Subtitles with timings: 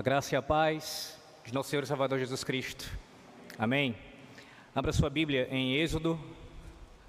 [0.00, 2.90] A graça e a paz de nosso Senhor e Salvador Jesus Cristo.
[3.58, 3.94] Amém.
[4.74, 6.18] Abra sua Bíblia em Êxodo,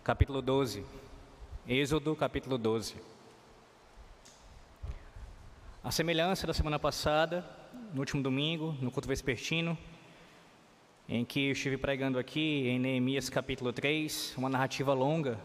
[0.03, 0.85] capítulo 12.
[1.65, 2.95] Êxodo, capítulo 12.
[5.81, 7.45] A semelhança da semana passada,
[7.93, 9.77] no último domingo, no culto vespertino,
[11.07, 15.39] em que eu estive pregando aqui em Neemias capítulo 3, uma narrativa longa.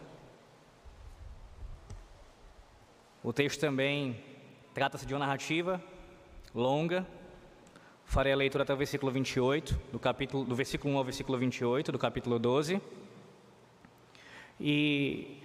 [3.23, 4.21] O texto também
[4.73, 5.81] trata-se de uma narrativa
[6.53, 7.07] longa.
[8.09, 11.91] Farei a leitura até o versículo 28, do, capítulo, do versículo 1 ao versículo 28,
[11.91, 12.81] do capítulo 12.
[14.61, 15.39] E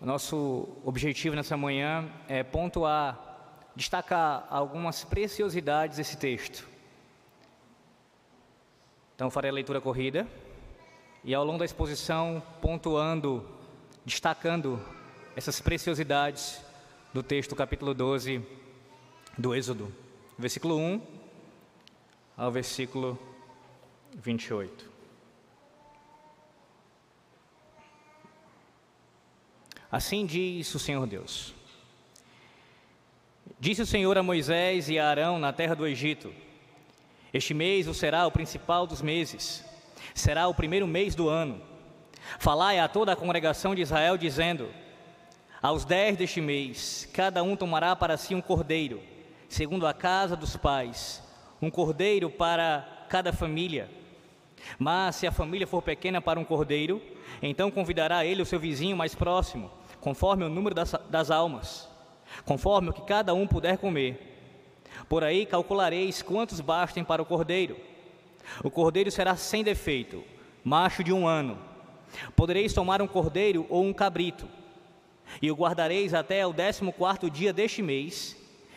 [0.00, 6.66] nosso objetivo nessa manhã é pontuar, destacar algumas preciosidades desse texto.
[9.14, 10.26] Então, farei a leitura corrida
[11.22, 13.46] e ao longo da exposição, pontuando,
[14.06, 14.82] destacando
[15.36, 16.62] essas preciosidades
[17.12, 18.42] do texto, capítulo 12
[19.36, 19.92] do Êxodo,
[20.38, 21.15] versículo 1
[22.36, 23.18] ao versículo
[24.14, 24.90] 28.
[29.90, 31.54] Assim diz o Senhor Deus.
[33.58, 36.32] Disse o Senhor a Moisés e a Arão na terra do Egito:
[37.32, 39.64] Este mês o será o principal dos meses,
[40.14, 41.62] será o primeiro mês do ano.
[42.38, 44.68] Falai a toda a congregação de Israel, dizendo:
[45.62, 49.00] Aos dez deste mês, cada um tomará para si um cordeiro,
[49.48, 51.22] segundo a casa dos pais,
[51.60, 53.88] um cordeiro para cada família.
[54.78, 57.00] Mas se a família for pequena para um cordeiro,
[57.42, 61.88] então convidará ele o seu vizinho mais próximo, conforme o número das, das almas,
[62.44, 64.34] conforme o que cada um puder comer.
[65.08, 67.76] Por aí calculareis quantos bastem para o cordeiro.
[68.62, 70.24] O cordeiro será sem defeito,
[70.64, 71.58] macho de um ano.
[72.34, 74.48] Podereis tomar um cordeiro ou um cabrito,
[75.42, 78.36] e o guardareis até o décimo quarto dia deste mês,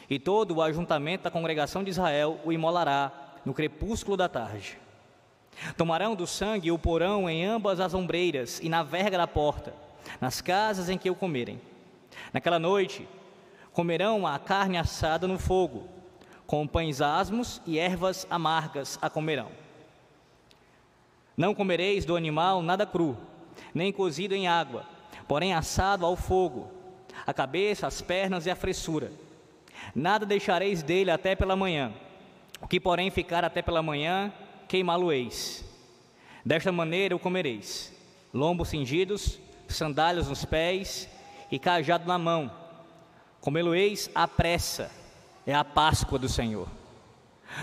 [0.10, 3.12] e todo o ajuntamento da congregação de Israel o imolará
[3.46, 4.78] no crepúsculo da tarde.
[5.78, 9.74] Tomarão do sangue e o porão em ambas as ombreiras e na verga da porta,
[10.19, 11.62] nas casas em que o comerem.
[12.34, 13.08] Naquela noite,
[13.72, 15.88] comerão a carne assada no fogo,
[16.48, 19.52] com pães asmos e ervas amargas a comerão.
[21.38, 23.16] Não comereis do animal nada cru,
[23.74, 24.86] nem cozido em água,
[25.28, 26.72] porém assado ao fogo,
[27.28, 29.12] a cabeça, as pernas e a fressura
[29.95, 31.94] Nada deixareis dele até pela manhã.
[32.62, 34.31] O que, porém, ficar até pela manhã,
[34.67, 35.66] queimá-lo-eis.
[36.45, 37.94] Desta maneira o comereis:
[38.34, 41.09] lombos cingidos, sandálias nos pés
[41.51, 42.51] e cajado na mão.
[43.41, 44.91] Comê-lo-eis à pressa,
[45.45, 46.68] é a Páscoa do Senhor.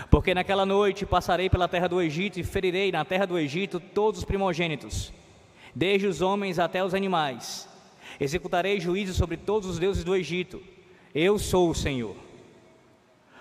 [0.09, 4.19] Porque naquela noite passarei pela terra do Egito e ferirei na terra do Egito todos
[4.19, 5.13] os primogênitos,
[5.73, 7.69] desde os homens até os animais.
[8.19, 10.61] Executarei juízo sobre todos os deuses do Egito
[11.19, 12.15] eu sou o Senhor.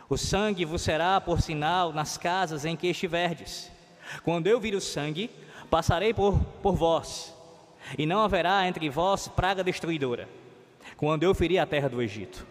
[0.08, 3.70] O sangue vos será por sinal nas casas em que estiverdes.
[4.24, 5.30] Quando eu vir o sangue,
[5.68, 7.34] passarei por, por vós,
[7.98, 10.26] e não haverá entre vós praga destruidora,
[10.96, 12.46] quando eu ferir a terra do Egito.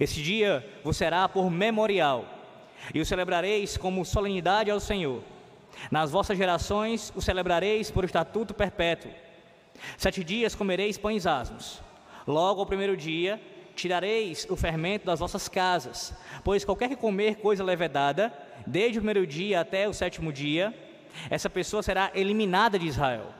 [0.00, 2.24] Esse dia vos será por memorial,
[2.92, 5.22] e o celebrareis como solenidade ao Senhor.
[5.88, 9.12] Nas vossas gerações o celebrareis por estatuto perpétuo.
[9.96, 11.80] Sete dias comereis pães asmos.
[12.26, 13.40] Logo ao primeiro dia
[13.76, 18.32] tirareis o fermento das vossas casas, pois qualquer que comer coisa levedada,
[18.66, 20.74] desde o primeiro dia até o sétimo dia,
[21.30, 23.32] essa pessoa será eliminada de Israel.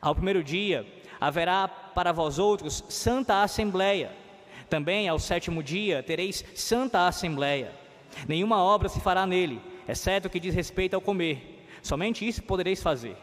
[0.00, 0.86] Ao primeiro dia
[1.20, 4.10] haverá para vós outros santa assembleia.
[4.68, 7.72] Também ao sétimo dia tereis santa assembleia.
[8.26, 11.66] Nenhuma obra se fará nele, exceto o que diz respeito ao comer.
[11.82, 13.16] Somente isso podereis fazer.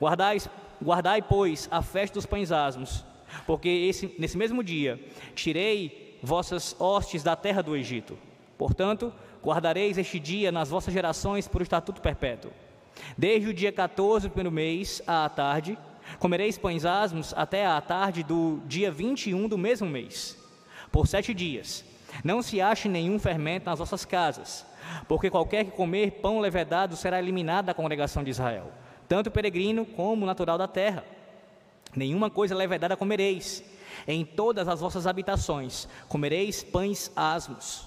[0.00, 0.38] Guardai,
[0.82, 3.04] guardai pois, a festa dos pães asmos,
[3.46, 5.00] porque esse, nesse mesmo dia
[5.34, 8.16] tirei vossas hostes da terra do Egito.
[8.56, 9.12] Portanto,
[9.42, 12.52] guardareis este dia nas vossas gerações por estatuto perpétuo.
[13.16, 15.76] Desde o dia 14 do primeiro mês à tarde,
[16.18, 20.38] comereis pães asmos até à tarde do dia 21 do mesmo mês.
[20.90, 21.84] Por sete dias,
[22.22, 24.66] não se ache nenhum fermento nas vossas casas,
[25.08, 28.70] porque qualquer que comer pão levedado será eliminado da congregação de Israel,
[29.08, 31.04] tanto peregrino como natural da terra.
[31.94, 33.62] Nenhuma coisa levedada comereis.
[34.06, 37.86] Em todas as vossas habitações comereis pães asmos.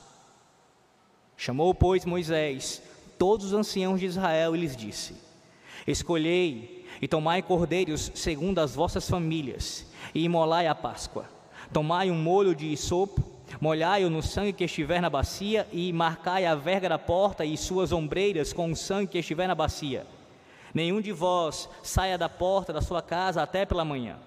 [1.36, 2.82] Chamou, pois, Moisés
[3.18, 5.16] todos os anciãos de Israel e lhes disse:
[5.88, 11.26] Escolhei e tomai cordeiros segundo as vossas famílias, e imolai a Páscoa.
[11.74, 13.24] Tomai um molho de sopo,
[13.60, 17.92] molhai-o no sangue que estiver na bacia, e marcai a verga da porta e suas
[17.92, 20.06] ombreiras com o sangue que estiver na bacia
[20.76, 24.18] Nenhum de vós saia da porta da sua casa até pela manhã,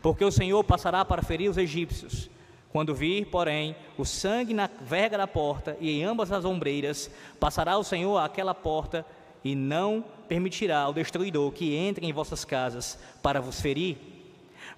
[0.00, 2.30] porque o Senhor passará para ferir os egípcios.
[2.70, 7.10] Quando vir, porém, o sangue na verga da porta e em ambas as ombreiras,
[7.40, 9.04] passará o Senhor àquela porta
[9.42, 13.98] e não permitirá ao destruidor que entre em vossas casas para vos ferir.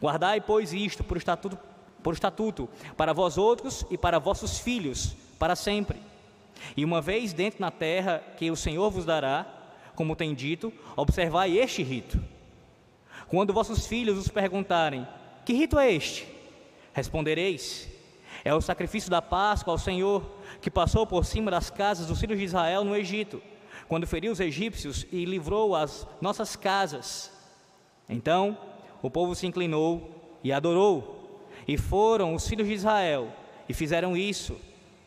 [0.00, 1.58] Guardai, pois, isto por estatuto,
[2.02, 2.66] por estatuto
[2.96, 6.00] para vós outros e para vossos filhos, para sempre.
[6.74, 9.59] E uma vez dentro na terra que o Senhor vos dará,
[10.00, 12.18] como tem dito, observai este rito.
[13.28, 15.06] Quando vossos filhos os perguntarem:
[15.44, 16.26] Que rito é este?
[16.94, 17.86] Respondereis:
[18.42, 20.24] É o sacrifício da Páscoa ao Senhor,
[20.62, 23.42] que passou por cima das casas dos filhos de Israel no Egito,
[23.88, 27.30] quando feriu os egípcios e livrou as nossas casas.
[28.08, 28.56] Então
[29.02, 33.28] o povo se inclinou e adorou, e foram os filhos de Israel
[33.68, 34.58] e fizeram isso,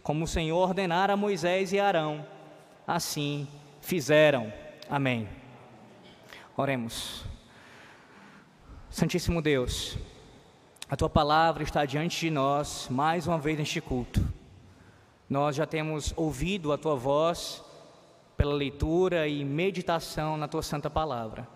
[0.04, 2.24] como o Senhor ordenara a Moisés e Arão.
[2.86, 3.48] Assim
[3.84, 4.63] fizeram.
[4.94, 5.28] Amém.
[6.56, 7.26] Oremos.
[8.92, 9.98] Santíssimo Deus,
[10.88, 14.24] a tua palavra está diante de nós mais uma vez neste culto.
[15.28, 17.64] Nós já temos ouvido a tua voz
[18.38, 21.48] pela leitura e meditação na tua santa palavra.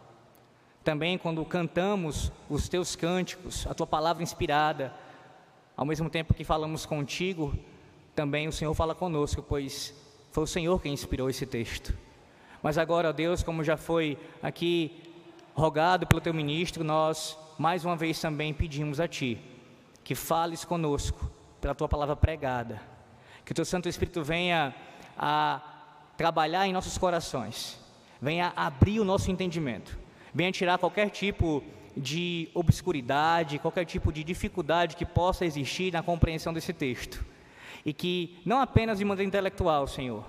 [0.84, 4.92] Também quando cantamos os teus cânticos, a tua palavra inspirada,
[5.76, 7.56] ao mesmo tempo que falamos contigo,
[8.16, 9.94] também o Senhor fala conosco, pois
[10.32, 12.07] foi o Senhor quem inspirou esse texto.
[12.62, 15.04] Mas agora, ó Deus, como já foi aqui
[15.54, 19.40] rogado pelo teu ministro, nós mais uma vez também pedimos a Ti
[20.04, 22.82] que fales conosco pela Tua palavra pregada,
[23.44, 24.74] que o Teu Santo Espírito venha
[25.18, 25.62] a
[26.16, 27.78] trabalhar em nossos corações,
[28.22, 29.98] venha abrir o nosso entendimento,
[30.34, 31.62] venha tirar qualquer tipo
[31.96, 37.26] de obscuridade, qualquer tipo de dificuldade que possa existir na compreensão desse texto.
[37.86, 40.24] E que não apenas de maneira intelectual, Senhor,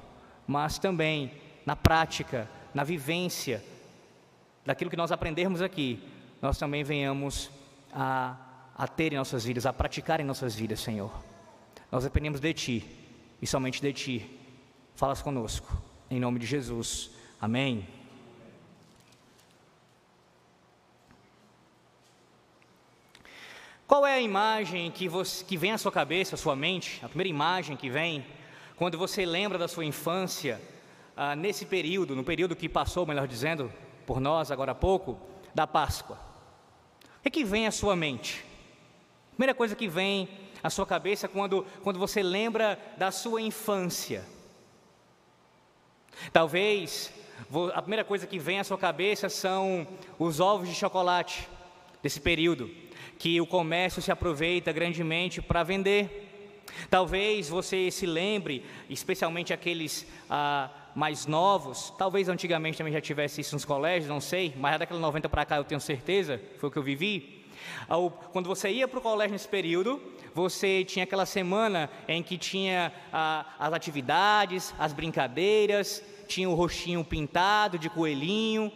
[0.47, 1.33] mas também
[1.69, 3.63] na prática, na vivência
[4.65, 6.03] daquilo que nós aprendermos aqui,
[6.41, 7.51] nós também venhamos
[7.93, 8.37] a,
[8.75, 11.13] a ter em nossas vidas, a praticar em nossas vidas, Senhor.
[11.93, 12.87] Nós dependemos de Ti
[13.43, 14.41] e somente de Ti.
[14.97, 15.71] Falas conosco,
[16.11, 17.11] em nome de Jesus.
[17.39, 17.87] Amém.
[23.87, 27.09] Qual é a imagem que, você, que vem à sua cabeça, à sua mente, a
[27.09, 28.25] primeira imagem que vem,
[28.75, 30.59] quando você lembra da sua infância,
[31.21, 33.73] ah, nesse período, no período que passou, melhor dizendo,
[34.07, 35.21] por nós agora há pouco,
[35.53, 36.17] da Páscoa?
[37.19, 38.45] O que, que vem à sua mente?
[39.33, 40.29] Primeira coisa que vem
[40.63, 44.25] à sua cabeça quando, quando você lembra da sua infância.
[46.33, 47.13] Talvez
[47.75, 49.89] a primeira coisa que vem à sua cabeça são
[50.21, 51.49] os ovos de chocolate
[52.01, 52.71] desse período,
[53.19, 56.63] que o comércio se aproveita grandemente para vender.
[56.89, 63.55] Talvez você se lembre, especialmente aqueles ah, mais novos, talvez antigamente também já tivesse isso
[63.55, 66.77] nos colégios, não sei, mas daquela 90 para cá eu tenho certeza, foi o que
[66.77, 67.45] eu vivi.
[68.33, 70.03] Quando você ia para o colégio nesse período,
[70.35, 77.05] você tinha aquela semana em que tinha ah, as atividades, as brincadeiras, tinha o rostinho
[77.05, 78.73] pintado de coelhinho,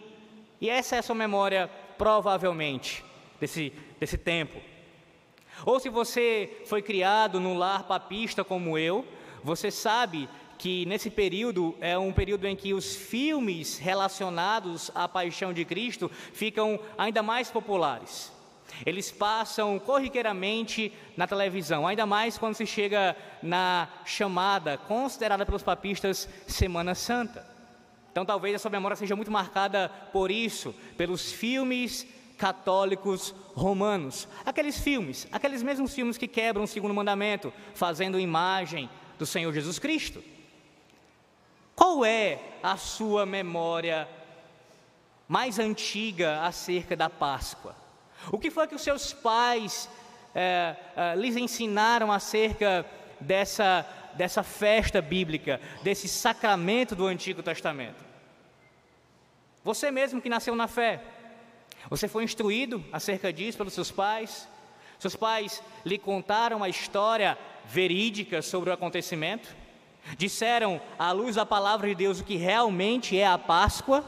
[0.61, 3.05] e essa é a sua memória, provavelmente,
[3.41, 4.61] desse, desse tempo.
[5.67, 9.05] Ou se você foi criado num lar papista como eu,
[9.43, 10.29] você sabe
[10.63, 16.09] que nesse período é um período em que os filmes relacionados à paixão de Cristo
[16.33, 18.31] ficam ainda mais populares.
[18.87, 26.29] Eles passam corriqueiramente na televisão, ainda mais quando se chega na chamada, considerada pelos papistas,
[26.47, 27.45] Semana Santa.
[28.13, 32.07] Então talvez a sua memória seja muito marcada por isso, pelos filmes
[32.39, 34.29] católicos romanos.
[34.47, 39.81] Aqueles filmes, aqueles mesmos filmes que quebram o segundo mandamento, fazendo imagem do Senhor Jesus
[39.81, 40.23] Cristo.
[41.83, 44.09] Qual é a sua memória
[45.27, 47.75] mais antiga acerca da Páscoa?
[48.31, 49.91] O que foi que os seus pais
[50.33, 52.87] é, é, lhes ensinaram acerca
[53.19, 53.85] dessa,
[54.15, 58.05] dessa festa bíblica, desse sacramento do Antigo Testamento?
[59.65, 61.03] Você mesmo que nasceu na fé,
[61.91, 64.49] você foi instruído acerca disso pelos seus pais?
[65.01, 67.37] Seus pais lhe contaram a história
[67.67, 69.62] verídica sobre o acontecimento?
[70.17, 74.05] Disseram, à luz da palavra de Deus, o que realmente é a Páscoa?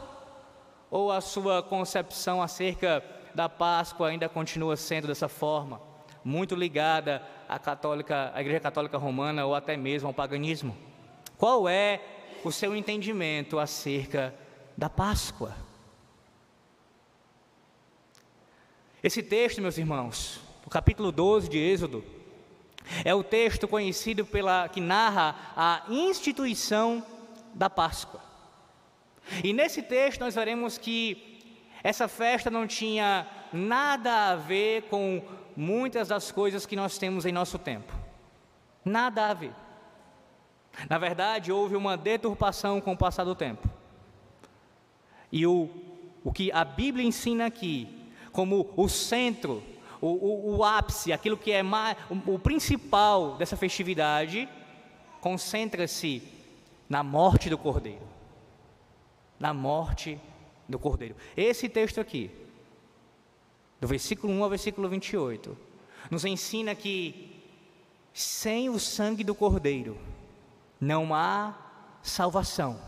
[0.91, 5.81] Ou a sua concepção acerca da Páscoa ainda continua sendo dessa forma,
[6.23, 10.75] muito ligada à, católica, à Igreja Católica Romana ou até mesmo ao paganismo?
[11.37, 12.01] Qual é
[12.43, 14.33] o seu entendimento acerca
[14.77, 15.55] da Páscoa?
[19.03, 22.03] Esse texto, meus irmãos, o capítulo 12 de Êxodo,
[23.03, 27.03] é o texto conhecido pela que narra a instituição
[27.53, 28.21] da Páscoa.
[29.43, 31.41] E nesse texto nós veremos que
[31.83, 35.23] essa festa não tinha nada a ver com
[35.55, 37.93] muitas das coisas que nós temos em nosso tempo.
[38.83, 39.53] Nada a ver.
[40.89, 43.69] Na verdade, houve uma deturpação com o passar do tempo.
[45.31, 45.69] E o,
[46.23, 47.87] o que a Bíblia ensina aqui,
[48.31, 49.63] como o centro,
[50.05, 54.47] o, o, o ápice, aquilo que é mais, o, o principal dessa festividade,
[55.19, 56.21] concentra-se
[56.87, 58.07] na morte do Cordeiro.
[59.39, 60.19] Na morte
[60.69, 61.15] do Cordeiro.
[61.35, 62.29] Esse texto aqui,
[63.81, 65.57] do versículo 1 ao versículo 28,
[66.11, 67.41] nos ensina que
[68.13, 69.97] sem o sangue do Cordeiro
[70.79, 71.55] não há
[72.03, 72.79] salvação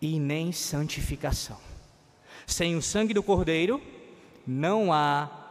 [0.00, 1.58] e nem santificação.
[2.46, 3.82] Sem o sangue do Cordeiro
[4.46, 5.43] não há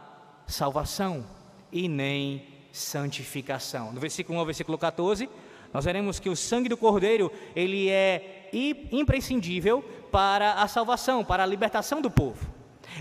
[0.46, 1.26] salvação
[1.72, 3.92] e nem santificação.
[3.92, 5.28] No versículo 1 ao versículo 14,
[5.72, 8.48] nós veremos que o sangue do Cordeiro, ele é
[8.92, 9.82] imprescindível
[10.12, 12.46] para a salvação, para a libertação do povo.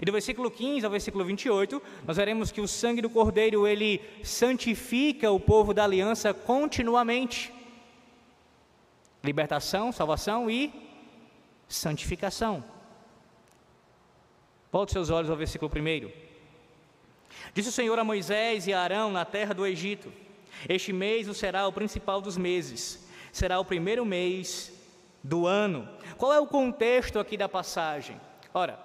[0.01, 4.01] E do versículo 15 ao versículo 28, nós veremos que o sangue do Cordeiro, ele
[4.23, 7.53] santifica o povo da aliança continuamente.
[9.23, 10.73] Libertação, salvação e
[11.67, 12.63] santificação.
[14.71, 16.32] Volte seus olhos ao versículo 1.
[17.53, 20.11] Disse o Senhor a Moisés e a Arão na terra do Egito:
[20.67, 24.71] Este mês o será o principal dos meses, será o primeiro mês
[25.23, 25.87] do ano.
[26.17, 28.19] Qual é o contexto aqui da passagem?
[28.53, 28.79] Ora,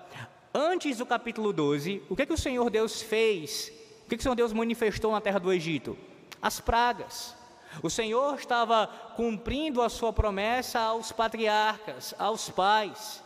[0.54, 3.72] antes do capítulo 12, o que, é que o Senhor Deus fez?
[4.04, 5.96] O que, é que o Senhor Deus manifestou na terra do Egito?
[6.40, 7.36] As pragas.
[7.82, 13.22] O Senhor estava cumprindo a sua promessa aos patriarcas, aos pais.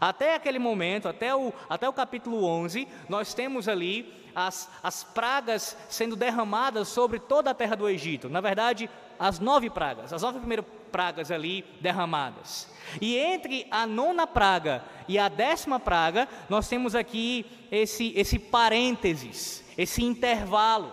[0.00, 5.76] Até aquele momento, até o, até o capítulo 11, nós temos ali as, as pragas
[5.88, 8.28] sendo derramadas sobre toda a terra do Egito.
[8.28, 12.68] Na verdade, as nove pragas, as nove primeiras pragas ali derramadas.
[13.00, 19.64] E entre a nona praga e a décima praga, nós temos aqui esse, esse parênteses,
[19.76, 20.92] esse intervalo.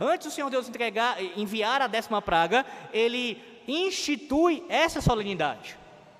[0.00, 5.78] Antes do Senhor Deus entregar, enviar a décima praga, ele institui essa solenidade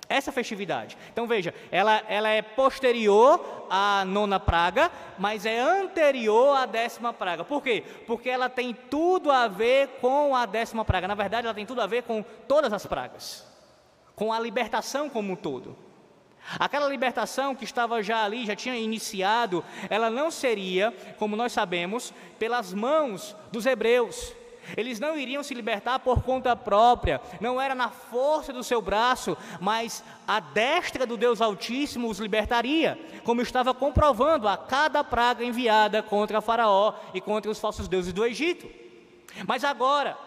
[0.09, 0.97] essa festividade.
[1.13, 7.43] Então veja, ela, ela é posterior à nona praga, mas é anterior à décima praga.
[7.45, 7.83] Por quê?
[8.07, 11.07] Porque ela tem tudo a ver com a décima praga.
[11.07, 13.47] Na verdade, ela tem tudo a ver com todas as pragas,
[14.15, 15.77] com a libertação como um todo.
[16.57, 22.11] Aquela libertação que estava já ali, já tinha iniciado, ela não seria, como nós sabemos,
[22.39, 24.33] pelas mãos dos hebreus,
[24.77, 29.37] eles não iriam se libertar por conta própria, não era na força do seu braço,
[29.59, 36.01] mas a destra do Deus Altíssimo os libertaria, como estava comprovando a cada praga enviada
[36.03, 38.69] contra Faraó e contra os falsos deuses do Egito.
[39.47, 40.17] Mas agora,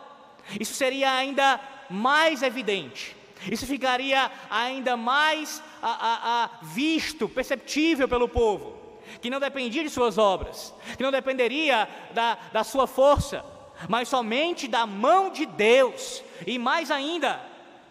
[0.60, 3.16] isso seria ainda mais evidente,
[3.50, 8.80] isso ficaria ainda mais a, a, a visto, perceptível pelo povo,
[9.20, 13.44] que não dependia de suas obras, que não dependeria da, da sua força,
[13.88, 17.40] mas somente da mão de Deus, e mais ainda,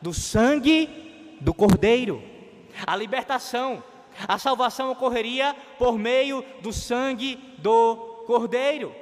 [0.02, 2.24] do sangue do Cordeiro.
[2.86, 3.84] A libertação,
[4.28, 8.96] a salvação ocorreria por meio do sangue do Cordeiro.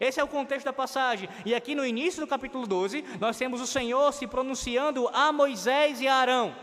[0.00, 1.28] Esse é o contexto da passagem.
[1.44, 6.00] E aqui no início do capítulo 12, nós temos o Senhor se pronunciando a Moisés
[6.00, 6.54] e a Arão,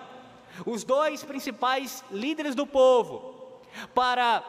[0.65, 3.59] os dois principais líderes do povo,
[3.93, 4.43] para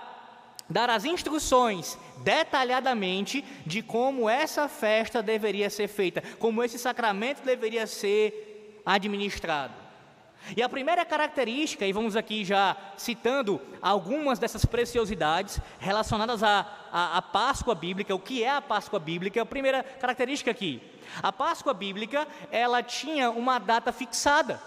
[0.68, 7.87] dar as instruções detalhadamente de como essa festa deveria ser feita, como esse sacramento deveria
[7.87, 9.87] ser administrado.
[10.56, 17.18] E a primeira característica, e vamos aqui já citando algumas dessas preciosidades relacionadas à, à,
[17.18, 19.42] à, Páscoa bíblica, o que é a Páscoa bíblica?
[19.42, 20.80] A primeira característica aqui,
[21.20, 24.61] a Páscoa bíblica, ela tinha uma data fixada.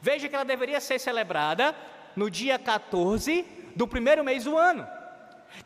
[0.00, 1.74] Veja que ela deveria ser celebrada
[2.14, 3.44] no dia 14
[3.74, 4.86] do primeiro mês do ano.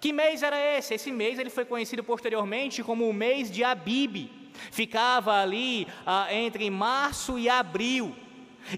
[0.00, 0.94] Que mês era esse?
[0.94, 4.30] Esse mês ele foi conhecido posteriormente como o mês de Abib.
[4.70, 8.14] Ficava ali ah, entre março e abril.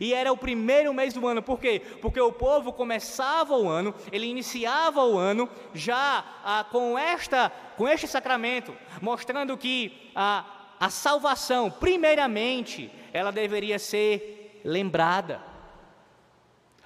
[0.01, 1.81] E era o primeiro mês do ano, por quê?
[2.03, 7.87] Porque o povo começava o ano, ele iniciava o ano já ah, com, esta, com
[7.89, 10.45] este sacramento, mostrando que a,
[10.81, 15.41] a salvação, primeiramente, ela deveria ser lembrada.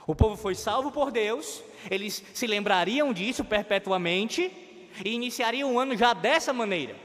[0.07, 4.51] O povo foi salvo por Deus, eles se lembrariam disso perpetuamente
[5.05, 6.97] e iniciariam o ano já dessa maneira,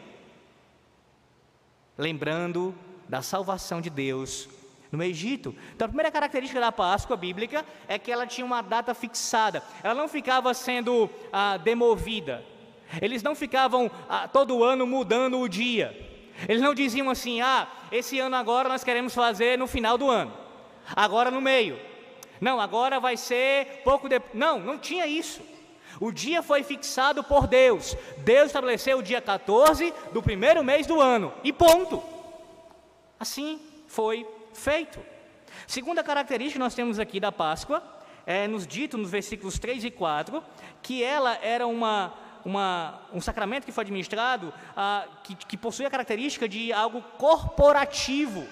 [1.97, 2.75] lembrando
[3.07, 4.49] da salvação de Deus
[4.91, 5.55] no Egito.
[5.75, 9.93] Então, a primeira característica da Páscoa bíblica é que ela tinha uma data fixada, ela
[9.93, 12.43] não ficava sendo ah, demovida,
[13.01, 15.95] eles não ficavam ah, todo ano mudando o dia,
[16.47, 20.33] eles não diziam assim: ah, esse ano agora nós queremos fazer no final do ano,
[20.95, 21.79] agora no meio,
[22.39, 24.33] não, agora vai ser pouco depois.
[24.33, 25.41] Não, não tinha isso.
[25.99, 27.95] O dia foi fixado por Deus.
[28.17, 31.33] Deus estabeleceu o dia 14 do primeiro mês do ano.
[31.43, 32.03] E ponto.
[33.19, 34.99] Assim foi feito.
[35.65, 37.81] Segunda característica que nós temos aqui da Páscoa
[38.25, 40.43] é nos dito nos versículos 3 e 4
[40.81, 42.13] que ela era uma,
[42.43, 48.45] uma, um sacramento que foi administrado ah, que, que possui a característica de algo corporativo,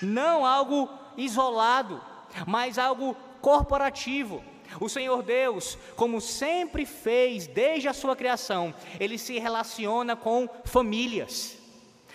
[0.00, 2.00] não algo isolado,
[2.46, 4.42] mas algo corporativo.
[4.80, 11.56] O Senhor Deus, como sempre fez desde a sua criação, ele se relaciona com famílias.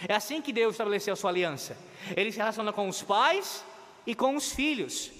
[0.07, 1.77] É assim que Deus estabeleceu a sua aliança.
[2.15, 3.63] Ele se relaciona com os pais
[4.05, 5.11] e com os filhos.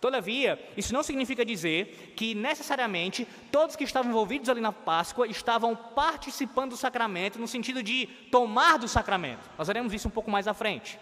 [0.00, 5.74] Todavia, isso não significa dizer que necessariamente todos que estavam envolvidos ali na Páscoa estavam
[5.74, 9.50] participando do sacramento no sentido de tomar do sacramento.
[9.58, 10.98] Nós veremos isso um pouco mais à frente.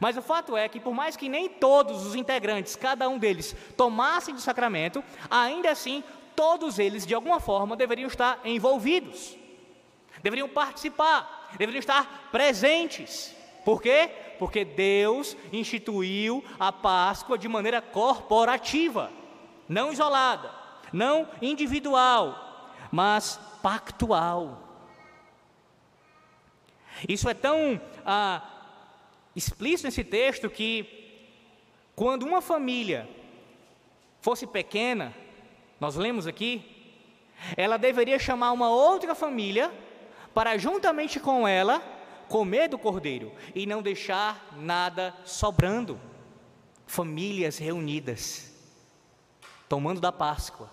[0.00, 3.56] Mas o fato é que, por mais que nem todos os integrantes, cada um deles,
[3.76, 6.04] tomassem do sacramento, ainda assim,
[6.36, 9.36] todos eles, de alguma forma, deveriam estar envolvidos,
[10.22, 13.34] deveriam participar, deveriam estar presentes.
[13.64, 14.10] Por quê?
[14.38, 19.10] Porque Deus instituiu a Páscoa de maneira corporativa,
[19.68, 20.50] não isolada,
[20.92, 24.64] não individual, mas pactual.
[27.08, 28.57] Isso é tão ah,
[29.38, 30.86] explícito nesse texto que
[31.94, 33.08] quando uma família
[34.20, 35.14] fosse pequena,
[35.80, 36.64] nós lemos aqui,
[37.56, 39.72] ela deveria chamar uma outra família
[40.34, 41.80] para juntamente com ela
[42.28, 45.98] comer do cordeiro e não deixar nada sobrando.
[46.86, 48.52] Famílias reunidas,
[49.68, 50.70] tomando da Páscoa,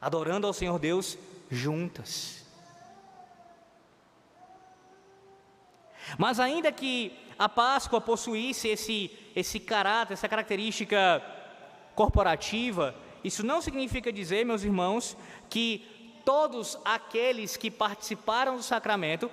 [0.00, 1.18] adorando ao Senhor Deus
[1.50, 2.43] juntas.
[6.18, 11.22] Mas ainda que a Páscoa possuísse esse, esse caráter, essa característica
[11.94, 15.16] corporativa, isso não significa dizer, meus irmãos,
[15.48, 15.84] que
[16.24, 19.30] todos aqueles que participaram do sacramento,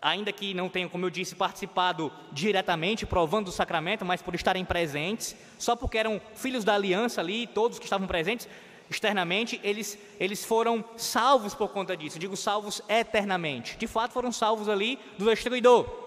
[0.00, 4.64] ainda que não tenham, como eu disse, participado diretamente, provando o sacramento, mas por estarem
[4.64, 8.48] presentes, só porque eram filhos da aliança ali, todos que estavam presentes,
[8.88, 12.18] externamente, eles, eles foram salvos por conta disso.
[12.18, 13.76] digo salvos eternamente.
[13.76, 16.04] De fato, foram salvos ali do destruidor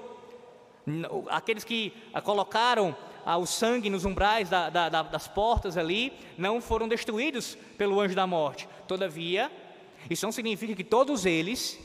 [1.29, 6.61] aqueles que ah, colocaram ah, o sangue nos umbrais da, da, das portas ali, não
[6.61, 8.67] foram destruídos pelo anjo da morte.
[8.87, 9.51] Todavia,
[10.09, 11.77] isso não significa que todos eles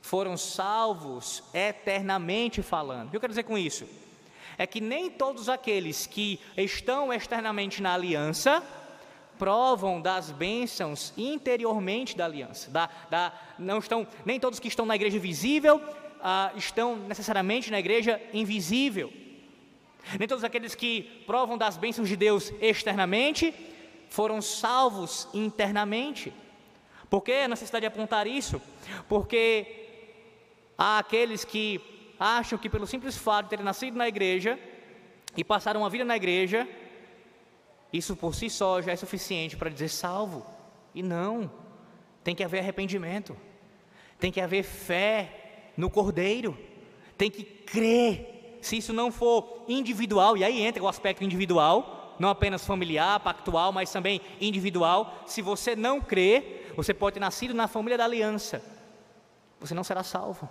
[0.00, 3.08] foram salvos eternamente falando.
[3.08, 3.84] O que eu quero dizer com isso?
[4.56, 8.62] É que nem todos aqueles que estão externamente na aliança
[9.40, 12.70] provam das bênçãos interiormente da aliança.
[12.70, 15.80] Da, da, não estão nem todos que estão na igreja visível
[16.22, 19.10] ah, estão necessariamente na igreja invisível.
[20.18, 23.54] Nem todos aqueles que provam das bênçãos de Deus externamente
[24.10, 26.34] foram salvos internamente.
[27.08, 28.60] Por que a necessidade de apontar isso?
[29.08, 29.66] Porque
[30.76, 31.80] há aqueles que
[32.18, 34.58] acham que, pelo simples fato de terem nascido na igreja
[35.34, 36.68] e passaram uma vida na igreja,
[37.92, 40.46] isso por si só já é suficiente para dizer salvo.
[40.94, 41.50] E não,
[42.22, 43.36] tem que haver arrependimento,
[44.18, 46.56] tem que haver fé no Cordeiro,
[47.16, 48.58] tem que crer.
[48.60, 53.72] Se isso não for individual, e aí entra o aspecto individual, não apenas familiar, pactual,
[53.72, 55.22] mas também individual.
[55.26, 58.62] Se você não crer, você pode ter nascido na família da aliança,
[59.58, 60.48] você não será salvo.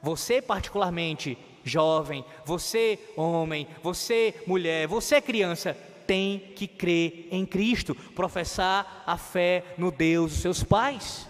[0.00, 9.02] Você, particularmente, jovem, você, homem, você, mulher, você, criança, tem que crer em Cristo, professar
[9.06, 11.28] a fé no Deus dos seus pais.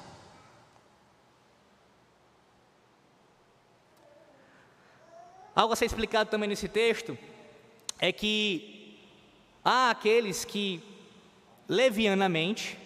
[5.54, 7.16] Algo a ser explicado também nesse texto
[8.00, 8.98] é que
[9.64, 10.82] há aqueles que
[11.68, 12.76] levianamente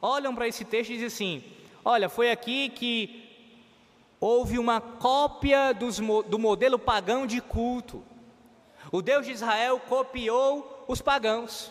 [0.00, 1.44] olham para esse texto e dizem assim:
[1.84, 3.26] olha, foi aqui que
[4.20, 8.04] houve uma cópia dos, do modelo pagão de culto.
[8.92, 11.70] O Deus de Israel copiou os pagãos.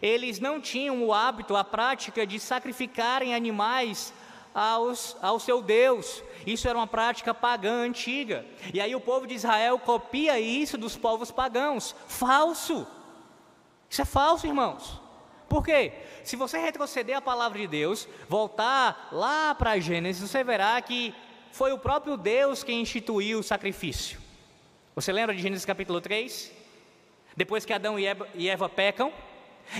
[0.00, 4.12] Eles não tinham o hábito, a prática de sacrificarem animais
[4.54, 6.22] aos, ao seu Deus.
[6.46, 8.44] Isso era uma prática pagã antiga.
[8.72, 11.94] E aí o povo de Israel copia isso dos povos pagãos.
[12.06, 12.86] Falso.
[13.88, 15.00] Isso é falso, irmãos.
[15.48, 15.92] Por quê?
[16.22, 21.12] Se você retroceder a palavra de Deus, voltar lá para Gênesis, você verá que
[21.50, 24.20] foi o próprio Deus quem instituiu o sacrifício.
[24.94, 26.59] Você lembra de Gênesis capítulo 3?
[27.40, 29.10] Depois que Adão e Eva, pecam,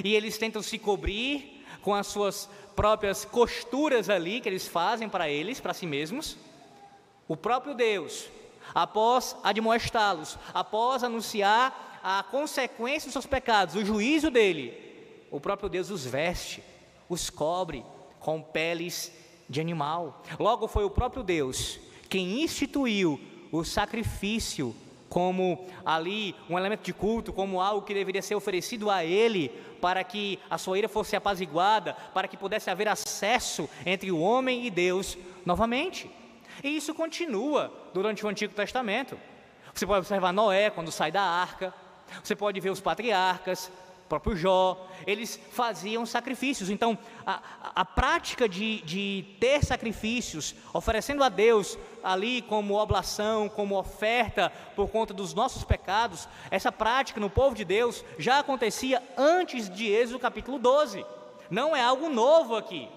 [0.02, 5.28] e eles tentam se cobrir com as suas próprias costuras ali que eles fazem para
[5.28, 6.38] eles, para si mesmos,
[7.28, 8.30] o próprio Deus,
[8.74, 15.90] após admoestá-los, após anunciar a consequência dos seus pecados, o juízo dele, o próprio Deus
[15.90, 16.64] os veste,
[17.10, 17.84] os cobre
[18.20, 19.12] com peles
[19.50, 20.22] de animal.
[20.38, 23.20] Logo foi o próprio Deus quem instituiu
[23.52, 24.74] o sacrifício
[25.10, 29.48] como ali um elemento de culto, como algo que deveria ser oferecido a ele
[29.80, 34.64] para que a sua ira fosse apaziguada, para que pudesse haver acesso entre o homem
[34.64, 36.08] e Deus novamente.
[36.62, 39.18] E isso continua durante o Antigo Testamento.
[39.74, 41.74] Você pode observar Noé quando sai da arca,
[42.22, 43.70] você pode ver os patriarcas,
[44.10, 46.68] próprio Jó, eles faziam sacrifícios.
[46.68, 47.40] Então, a,
[47.76, 54.88] a prática de, de ter sacrifícios, oferecendo a Deus ali como oblação, como oferta por
[54.88, 60.18] conta dos nossos pecados, essa prática no povo de Deus já acontecia antes de Êxodo
[60.18, 61.06] capítulo 12.
[61.48, 62.88] Não é algo novo aqui.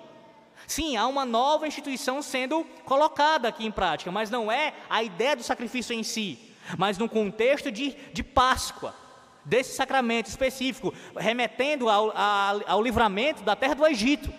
[0.65, 5.35] Sim, há uma nova instituição sendo colocada aqui em prática, mas não é a ideia
[5.35, 6.39] do sacrifício em si,
[6.75, 9.02] mas no contexto de, de Páscoa
[9.45, 14.31] desse sacramento específico, remetendo ao, ao, ao livramento da terra do Egito.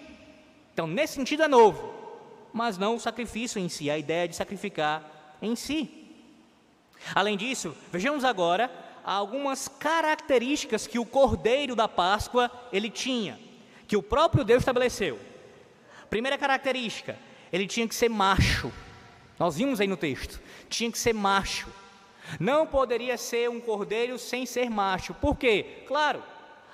[0.72, 1.92] Então, nesse sentido é novo,
[2.52, 6.04] mas não o sacrifício em si, a ideia de sacrificar em si.
[7.14, 8.70] Além disso, vejamos agora
[9.04, 13.38] algumas características que o cordeiro da Páscoa ele tinha,
[13.86, 15.18] que o próprio Deus estabeleceu.
[16.08, 17.18] Primeira característica,
[17.52, 18.72] ele tinha que ser macho.
[19.38, 21.68] Nós vimos aí no texto, tinha que ser macho.
[22.40, 25.14] Não poderia ser um cordeiro sem ser macho.
[25.14, 25.84] Por quê?
[25.87, 26.22] Claro,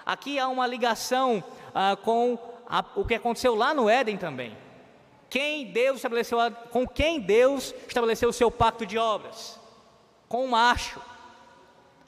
[0.04, 1.42] aqui há uma ligação
[1.74, 4.56] ah, com a, o que aconteceu lá no Éden também.
[5.28, 6.38] Quem Deus estabeleceu,
[6.70, 9.60] com quem Deus estabeleceu o seu pacto de obras?
[10.28, 11.00] Com o macho,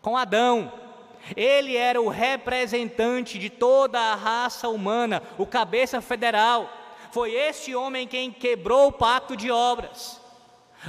[0.00, 0.72] com Adão.
[1.36, 6.68] Ele era o representante de toda a raça humana, o cabeça federal.
[7.12, 10.20] Foi este homem quem quebrou o pacto de obras.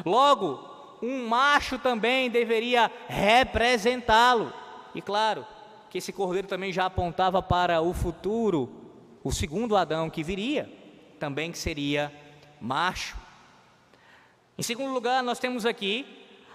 [0.03, 0.72] Logo,
[1.03, 4.53] um macho também deveria representá-lo.
[4.95, 5.45] E claro,
[5.89, 8.71] que esse cordeiro também já apontava para o futuro,
[9.21, 10.71] o segundo Adão que viria,
[11.19, 12.09] também que seria
[12.61, 13.17] macho.
[14.57, 16.05] Em segundo lugar, nós temos aqui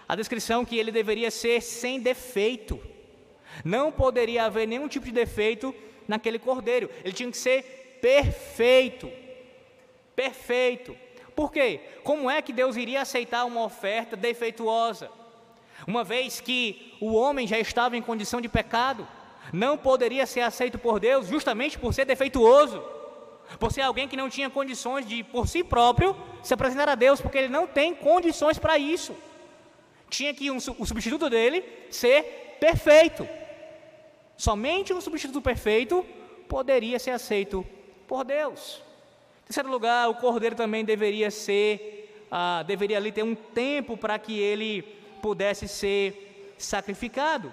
[0.07, 2.81] a descrição que ele deveria ser sem defeito.
[3.63, 5.75] Não poderia haver nenhum tipo de defeito
[6.07, 6.89] naquele cordeiro.
[7.03, 9.11] Ele tinha que ser perfeito.
[10.15, 10.97] Perfeito.
[11.39, 11.79] Por quê?
[12.03, 15.09] Como é que Deus iria aceitar uma oferta defeituosa?
[15.87, 19.07] Uma vez que o homem já estava em condição de pecado,
[19.53, 22.83] não poderia ser aceito por Deus justamente por ser defeituoso,
[23.57, 27.21] por ser alguém que não tinha condições de, por si próprio, se apresentar a Deus,
[27.21, 29.15] porque ele não tem condições para isso.
[30.09, 33.25] Tinha que um, o substituto dele ser perfeito.
[34.35, 36.05] Somente um substituto perfeito
[36.49, 37.65] poderia ser aceito
[38.05, 38.88] por Deus.
[39.49, 44.39] Terceiro lugar, o cordeiro também deveria ser, ah, deveria ali ter um tempo para que
[44.39, 44.83] ele
[45.23, 47.51] pudesse ser sacrificado.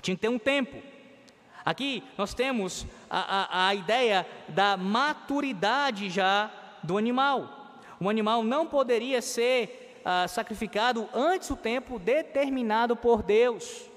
[0.00, 0.80] Tinha que ter um tempo.
[1.64, 6.48] Aqui nós temos a, a, a ideia da maturidade já
[6.84, 7.80] do animal.
[7.98, 13.90] O animal não poderia ser ah, sacrificado antes do tempo determinado por Deus.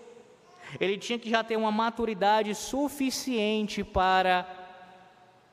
[0.80, 4.50] Ele tinha que já ter uma maturidade suficiente para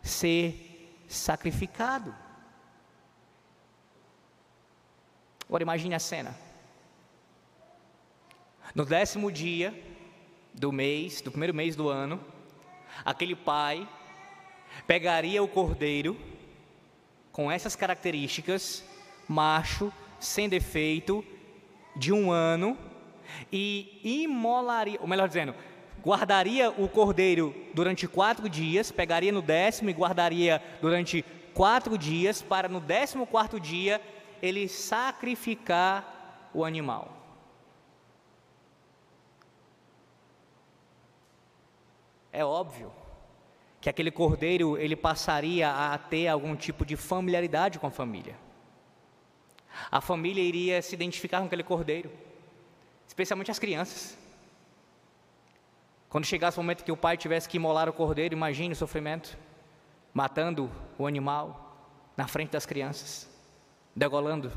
[0.00, 0.71] ser
[1.12, 2.14] sacrificado.
[5.46, 6.35] Agora imagine a cena.
[8.75, 9.75] No décimo dia
[10.55, 12.18] do mês, do primeiro mês do ano,
[13.05, 13.87] aquele pai
[14.87, 16.18] pegaria o cordeiro
[17.31, 18.85] com essas características,
[19.29, 21.25] macho, sem defeito,
[21.94, 22.79] de um ano,
[23.51, 25.55] e imolaria, ou melhor dizendo,
[26.02, 32.68] guardaria o cordeiro durante quatro dias, pegaria no décimo e guardaria durante quatro dias, para
[32.68, 34.00] no décimo quarto dia
[34.42, 37.16] ele sacrificar o animal.
[42.32, 42.90] É óbvio
[43.80, 48.36] que aquele cordeiro ele passaria a ter algum tipo de familiaridade com a família.
[49.90, 52.10] A família iria se identificar com aquele cordeiro,
[53.06, 54.21] especialmente as crianças.
[56.12, 59.35] Quando chegasse o momento que o pai tivesse que imolar o cordeiro, imagine o sofrimento,
[60.12, 61.75] matando o animal
[62.14, 63.27] na frente das crianças,
[63.96, 64.53] degolando.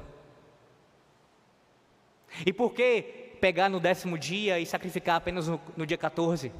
[2.45, 6.51] E por que pegar no décimo dia e sacrificar apenas no, no dia 14?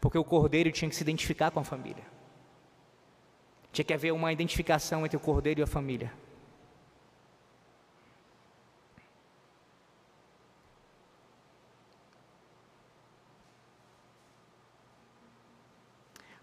[0.00, 2.06] Porque o cordeiro tinha que se identificar com a família.
[3.72, 6.10] Tinha que haver uma identificação entre o cordeiro e a família.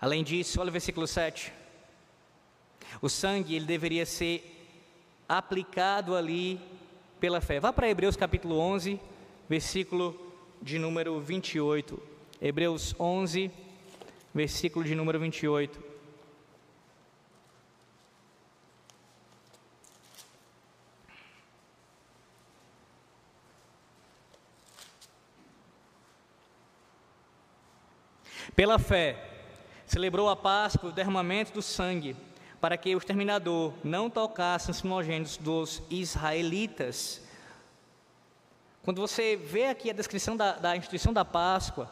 [0.01, 1.51] Além disso, olha o versículo 7.
[3.01, 4.55] O sangue ele deveria ser
[5.27, 6.59] aplicado ali
[7.19, 7.59] pela fé.
[7.59, 8.99] Vá para Hebreus capítulo 11,
[9.49, 10.17] versículo
[10.61, 12.01] de número 28.
[12.41, 13.51] Hebreus 11,
[14.33, 15.89] versículo de número 28.
[28.55, 29.28] Pela fé,
[29.89, 32.15] celebrou a Páscoa, o derramamento do sangue,
[32.61, 37.23] para que o exterminador não tocasse os primogênitos dos israelitas.
[38.83, 41.89] Quando você vê aqui a descrição da, da instituição da Páscoa,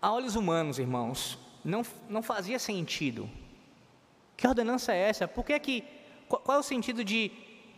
[0.00, 3.30] a olhos humanos, irmãos, não, não fazia sentido.
[4.36, 5.26] Que ordenança é essa?
[5.26, 5.84] Por que que,
[6.28, 7.32] qual, qual é o sentido de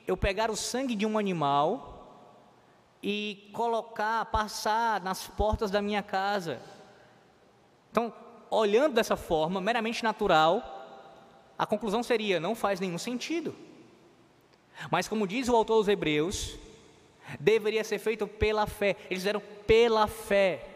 [0.05, 2.27] eu pegar o sangue de um animal
[3.01, 6.61] e colocar, passar nas portas da minha casa?
[7.97, 8.13] Então,
[8.51, 10.61] olhando dessa forma, meramente natural,
[11.57, 13.57] a conclusão seria: não faz nenhum sentido.
[14.91, 16.59] Mas, como diz o autor dos Hebreus,
[17.41, 18.97] deveria ser feito pela fé.
[19.09, 20.69] Eles fizeram pela fé,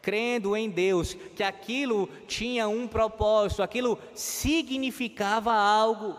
[0.00, 6.16] crendo em Deus, que aquilo tinha um propósito, aquilo significava algo.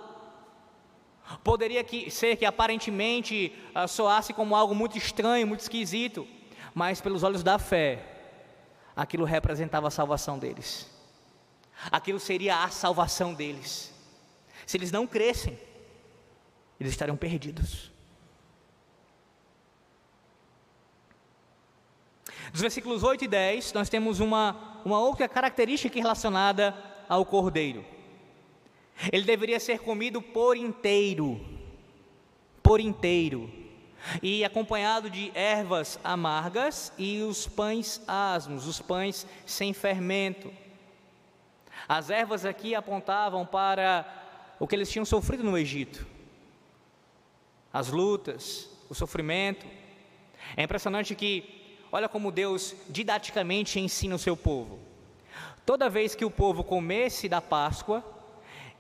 [1.44, 6.28] Poderia que, ser que aparentemente uh, soasse como algo muito estranho, muito esquisito,
[6.76, 8.17] mas pelos olhos da fé,
[8.98, 10.90] aquilo representava a salvação deles.
[11.92, 13.94] Aquilo seria a salvação deles.
[14.66, 15.58] Se eles não crescem,
[16.80, 17.92] eles estariam perdidos.
[22.52, 26.76] Dos versículos 8 e 10, nós temos uma, uma outra característica relacionada
[27.08, 27.86] ao cordeiro.
[29.12, 31.40] Ele deveria ser comido por inteiro,
[32.64, 33.52] por inteiro,
[34.22, 40.52] e acompanhado de ervas amargas e os pães asmos, os pães sem fermento.
[41.88, 44.06] As ervas aqui apontavam para
[44.60, 46.06] o que eles tinham sofrido no Egito,
[47.72, 49.66] as lutas, o sofrimento.
[50.56, 54.80] É impressionante que, olha como Deus didaticamente ensina o seu povo.
[55.66, 58.04] Toda vez que o povo comesse da Páscoa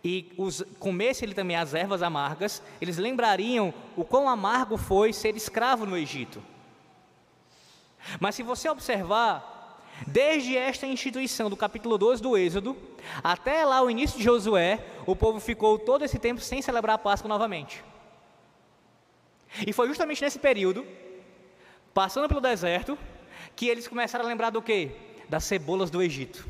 [0.03, 5.35] e os, comesse ele também as ervas amargas, eles lembrariam o quão amargo foi ser
[5.35, 6.41] escravo no Egito.
[8.19, 9.57] Mas se você observar,
[10.05, 12.77] Desde esta instituição do capítulo 12 do Êxodo,
[13.23, 16.99] até lá o início de Josué, o povo ficou todo esse tempo sem celebrar a
[16.99, 17.83] Páscoa novamente.
[19.65, 20.85] E foi justamente nesse período,
[21.93, 22.97] passando pelo deserto,
[23.55, 24.91] que eles começaram a lembrar do quê?
[25.27, 26.47] Das cebolas do Egito.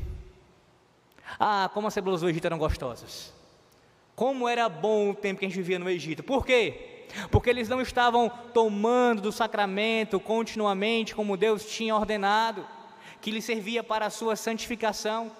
[1.38, 3.32] Ah, como as cebolas do Egito eram gostosas.
[4.18, 6.24] Como era bom o tempo que a gente vivia no Egito.
[6.24, 7.04] Por quê?
[7.30, 12.66] Porque eles não estavam tomando do sacramento continuamente como Deus tinha ordenado
[13.20, 15.30] que lhe servia para a sua santificação.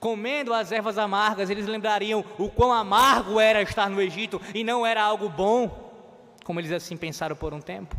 [0.00, 4.84] Comendo as ervas amargas, eles lembrariam o quão amargo era estar no Egito e não
[4.84, 5.92] era algo bom,
[6.42, 7.96] como eles assim pensaram por um tempo.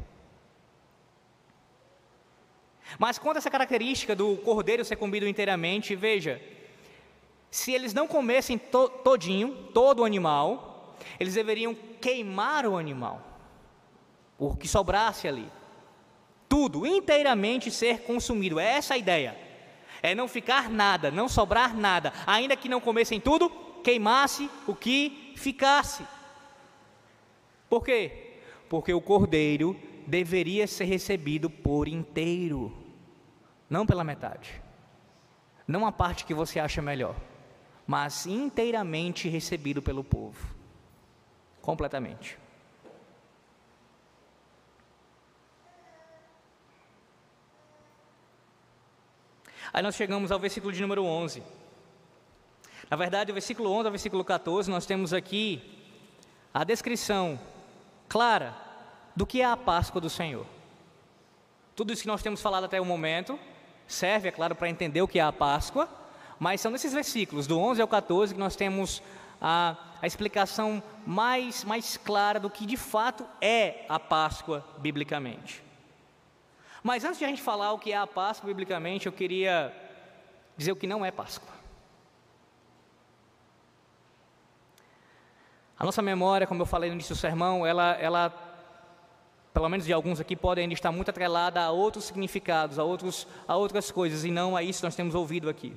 [3.00, 6.42] Mas quanto a essa característica do cordeiro ser comido inteiramente, veja,
[7.56, 13.22] se eles não comessem to todinho, todo o animal, eles deveriam queimar o animal,
[14.38, 15.50] o que sobrasse ali
[16.56, 18.60] tudo inteiramente ser consumido.
[18.60, 19.38] É essa a ideia.
[20.02, 23.50] É não ficar nada, não sobrar nada, ainda que não comessem tudo,
[23.84, 26.06] queimasse o que ficasse.
[27.70, 28.38] Por quê?
[28.70, 32.72] Porque o cordeiro deveria ser recebido por inteiro,
[33.70, 34.62] não pela metade.
[35.68, 37.16] Não a parte que você acha melhor,
[37.86, 40.56] mas inteiramente recebido pelo povo.
[41.62, 42.38] Completamente.
[49.74, 51.44] Aí nós chegamos ao versículo de número 11.
[52.90, 55.62] Na verdade, o versículo 11 ao versículo 14, nós temos aqui
[56.54, 57.40] a descrição
[58.08, 58.56] clara
[59.16, 60.46] do que é a Páscoa do Senhor.
[61.76, 63.38] Tudo isso que nós temos falado até o momento
[63.88, 65.90] serve, é claro, para entender o que é a Páscoa,
[66.40, 69.02] mas são nesses versículos, do 11 ao 14, que nós temos
[69.42, 75.64] a, a explicação mais, mais clara do que de fato é a Páscoa biblicamente.
[76.84, 79.74] Mas antes de a gente falar o que é a Páscoa biblicamente, eu queria
[80.56, 81.54] dizer o que não é Páscoa.
[85.78, 88.34] A nossa memória, como eu falei no início do sermão, ela, ela,
[89.54, 93.28] pelo menos de alguns aqui, pode ainda estar muito atrelada a outros significados, a, outros,
[93.48, 95.76] a outras coisas, e não a isso que nós temos ouvido aqui.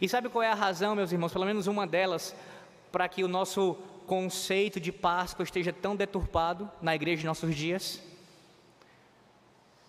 [0.00, 2.34] E sabe qual é a razão, meus irmãos, pelo menos uma delas,
[2.90, 3.74] para que o nosso
[4.06, 8.02] conceito de Páscoa esteja tão deturpado na igreja de nossos dias?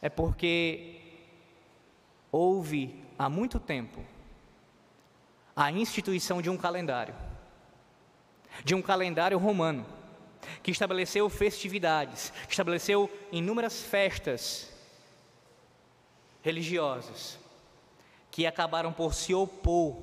[0.04, 1.00] é porque
[2.30, 4.04] houve há muito tempo
[5.56, 7.16] a instituição de um calendário,
[8.66, 9.86] de um calendário romano,
[10.62, 14.70] que estabeleceu festividades, que estabeleceu inúmeras festas
[16.42, 17.40] religiosas,
[18.34, 19.96] que acabaram por se opor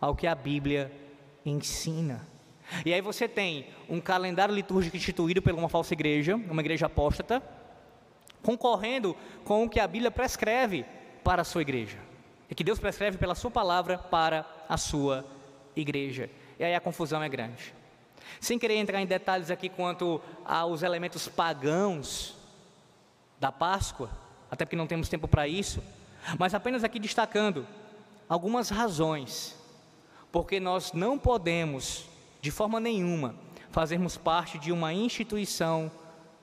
[0.00, 0.92] ao que a Bíblia
[1.44, 2.24] ensina.
[2.84, 7.42] E aí você tem um calendário litúrgico instituído por uma falsa igreja, uma igreja apóstata,
[8.40, 10.86] concorrendo com o que a Bíblia prescreve
[11.24, 11.98] para a sua igreja.
[12.48, 15.26] E que Deus prescreve pela sua palavra para a sua
[15.74, 16.30] igreja.
[16.60, 17.74] E aí a confusão é grande.
[18.40, 22.36] Sem querer entrar em detalhes aqui quanto aos elementos pagãos
[23.40, 24.08] da Páscoa,
[24.48, 25.82] até porque não temos tempo para isso,
[26.38, 27.66] mas apenas aqui destacando
[28.28, 29.56] algumas razões
[30.36, 32.04] porque nós não podemos,
[32.42, 33.34] de forma nenhuma,
[33.70, 35.90] fazermos parte de uma instituição,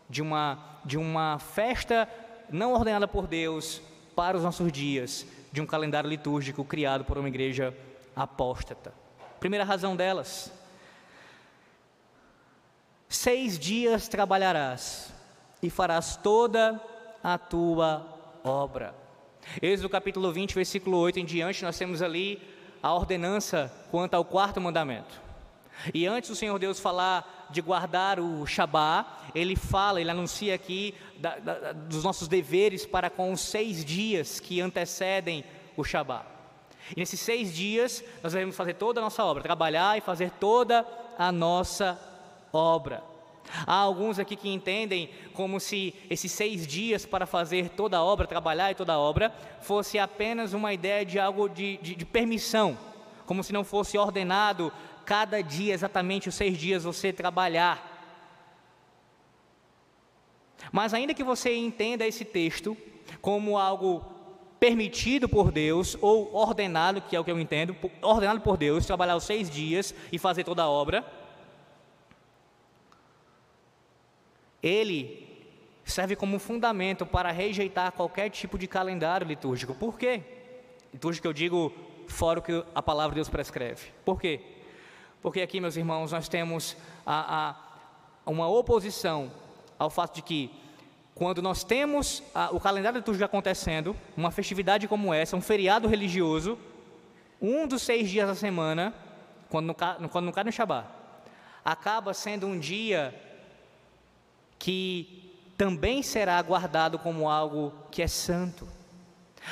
[0.10, 2.10] de uma, de uma festa
[2.50, 3.84] não ordenada por Deus
[4.16, 7.72] para os nossos dias, de um calendário litúrgico criado por uma igreja
[8.16, 8.92] apóstata.
[9.40, 10.52] Primeira razão delas:
[13.08, 15.14] seis dias trabalharás
[15.62, 16.82] e farás toda
[17.24, 18.06] a tua
[18.44, 19.03] obra.
[19.62, 22.42] Êxodo capítulo 20, versículo 8 em diante, nós temos ali
[22.82, 25.22] a ordenança quanto ao quarto mandamento.
[25.94, 30.94] E antes do Senhor Deus falar de guardar o Shabá, ele fala, ele anuncia aqui
[31.18, 35.44] da, da, dos nossos deveres para com os seis dias que antecedem
[35.76, 36.26] o Shabá.
[36.96, 40.86] E nesses seis dias nós devemos fazer toda a nossa obra, trabalhar e fazer toda
[41.18, 42.00] a nossa
[42.52, 43.13] obra.
[43.68, 48.26] Há alguns aqui que entendem como se esses seis dias para fazer toda a obra,
[48.28, 52.78] trabalhar e toda a obra, fosse apenas uma ideia de algo de, de, de permissão,
[53.26, 54.72] como se não fosse ordenado
[55.06, 57.92] cada dia, exatamente os seis dias, você trabalhar.
[60.72, 62.76] Mas ainda que você entenda esse texto
[63.22, 64.04] como algo
[64.60, 69.18] permitido por Deus ou ordenado, que é o que eu entendo, ordenado por Deus, trabalhar
[69.18, 71.06] os seis dias e fazer toda a obra,
[74.64, 75.24] ele
[75.84, 79.76] serve como fundamento para rejeitar qualquer tipo de calendário litúrgico.
[79.76, 80.24] Por quê?
[80.94, 81.74] Litúrgico eu digo
[82.08, 83.92] fora o que a palavra de Deus prescreve.
[84.06, 84.40] Por quê?
[85.22, 87.50] Porque aqui, meus irmãos, nós temos a,
[88.26, 89.32] a, uma oposição
[89.78, 90.52] ao fato de que,
[91.14, 96.58] quando nós temos a, o calendário litúrgico acontecendo, uma festividade como essa, um feriado religioso,
[97.42, 98.94] um dos seis dias da semana,
[99.50, 99.76] quando não,
[100.10, 100.88] quando não cai no Shabat,
[101.64, 103.14] acaba sendo um dia
[104.64, 108.66] que também será guardado como algo que é santo.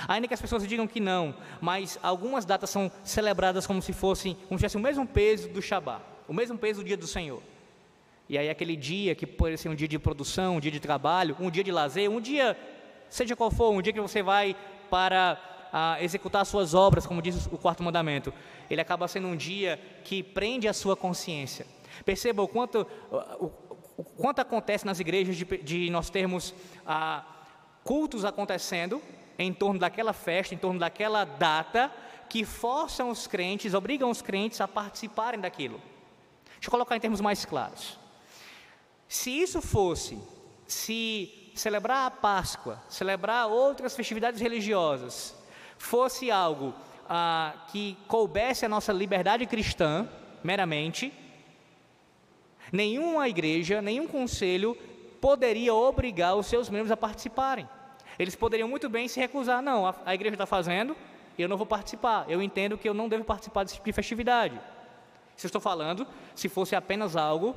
[0.08, 4.36] Ainda que as pessoas digam que não, mas algumas datas são celebradas como se fossem,
[4.47, 7.43] como se tivesse o mesmo peso do Shabat, o mesmo peso do dia do Senhor.
[8.30, 11.36] E aí aquele dia que pode ser um dia de produção, um dia de trabalho,
[11.41, 12.58] um dia de lazer, um dia,
[13.10, 14.56] seja qual for, um dia que você vai
[14.89, 15.38] para
[15.74, 18.34] a, executar suas obras, como diz o quarto mandamento,
[18.69, 21.67] ele acaba sendo um dia que prende a sua consciência.
[22.06, 22.88] Perceba o quanto,
[24.03, 26.53] quanto acontece nas igrejas de, de nós termos
[26.85, 27.23] ah,
[27.83, 29.01] cultos acontecendo
[29.37, 31.91] em torno daquela festa, em torno daquela data,
[32.29, 35.81] que forçam os crentes, obrigam os crentes a participarem daquilo.
[36.53, 37.99] Deixa eu colocar em termos mais claros.
[39.07, 40.17] Se isso fosse,
[40.67, 45.35] se celebrar a Páscoa, celebrar outras festividades religiosas,
[45.77, 46.73] fosse algo
[47.09, 50.07] ah, que coubesse a nossa liberdade cristã,
[50.43, 51.11] meramente,
[52.71, 54.77] Nenhuma igreja, nenhum conselho
[55.19, 57.67] poderia obrigar os seus membros a participarem.
[58.17, 60.95] Eles poderiam muito bem se recusar, não, a, a igreja está fazendo,
[61.38, 62.25] eu não vou participar.
[62.29, 64.60] Eu entendo que eu não devo participar desse tipo de festividade.
[65.36, 67.55] Se eu estou falando, se fosse apenas algo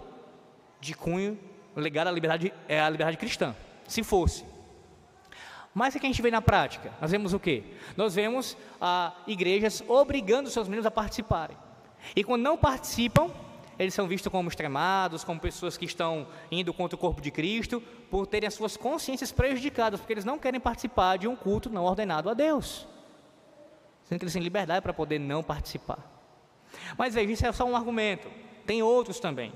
[0.81, 1.38] de cunho
[1.77, 3.55] ligado à liberdade, é, à liberdade cristã.
[3.87, 4.44] Se fosse.
[5.74, 6.92] Mas o que a gente vê na prática?
[7.00, 7.64] Nós vemos o quê?
[7.96, 11.57] Nós vemos ah, igrejas obrigando seus membros a participarem.
[12.14, 13.31] E quando não participam,
[13.78, 17.82] eles são vistos como extremados, como pessoas que estão indo contra o corpo de Cristo,
[18.10, 21.84] por terem as suas consciências prejudicadas, porque eles não querem participar de um culto não
[21.84, 22.87] ordenado a Deus.
[24.04, 25.98] Sendo que eles têm liberdade para poder não participar.
[26.96, 28.28] Mas veja, isso é só um argumento.
[28.66, 29.52] Tem outros também.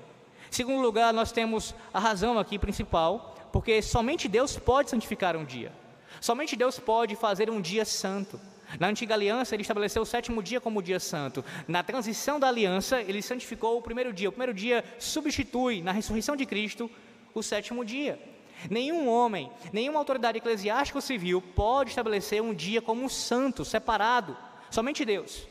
[0.51, 5.73] Segundo lugar, nós temos a razão aqui principal, porque somente Deus pode santificar um dia.
[6.21, 8.41] Somente Deus pode fazer um dia santo.
[8.79, 11.45] Na antiga aliança, ele estabeleceu o sétimo dia como dia santo.
[11.67, 14.29] Na transição da aliança, ele santificou o primeiro dia.
[14.29, 16.91] O primeiro dia substitui, na ressurreição de Cristo,
[17.35, 18.19] o sétimo dia.
[18.69, 24.37] Nenhum homem, nenhuma autoridade eclesiástica ou civil pode estabelecer um dia como santo, separado.
[24.71, 25.47] Somente Deus.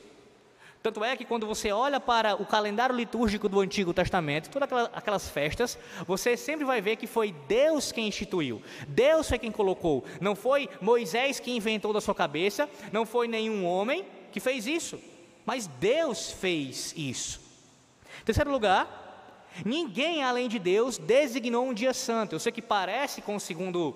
[0.88, 5.28] Tanto é que quando você olha para o calendário litúrgico do Antigo Testamento, todas aquelas
[5.28, 10.34] festas, você sempre vai ver que foi Deus quem instituiu, Deus foi quem colocou, não
[10.34, 14.98] foi Moisés que inventou da sua cabeça, não foi nenhum homem que fez isso,
[15.46, 17.42] mas Deus fez isso.
[18.24, 22.34] Terceiro lugar, ninguém além de Deus designou um dia santo.
[22.34, 23.94] Eu sei que parece com o segundo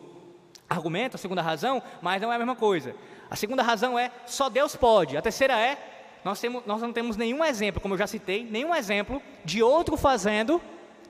[0.70, 2.94] argumento, a segunda razão, mas não é a mesma coisa.
[3.30, 5.91] A segunda razão é só Deus pode, a terceira é
[6.24, 9.97] nós, temos, nós não temos nenhum exemplo, como eu já citei, nenhum exemplo de outro
[9.97, 10.61] fazendo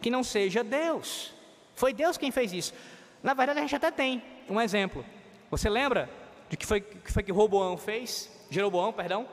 [0.01, 1.34] que não seja Deus.
[1.76, 2.74] Foi Deus quem fez isso.
[3.22, 5.05] Na verdade, a gente até tem um exemplo.
[5.49, 6.09] Você lembra
[6.49, 9.28] do que foi que, foi que Roboão fez, Jeroboão, perdão,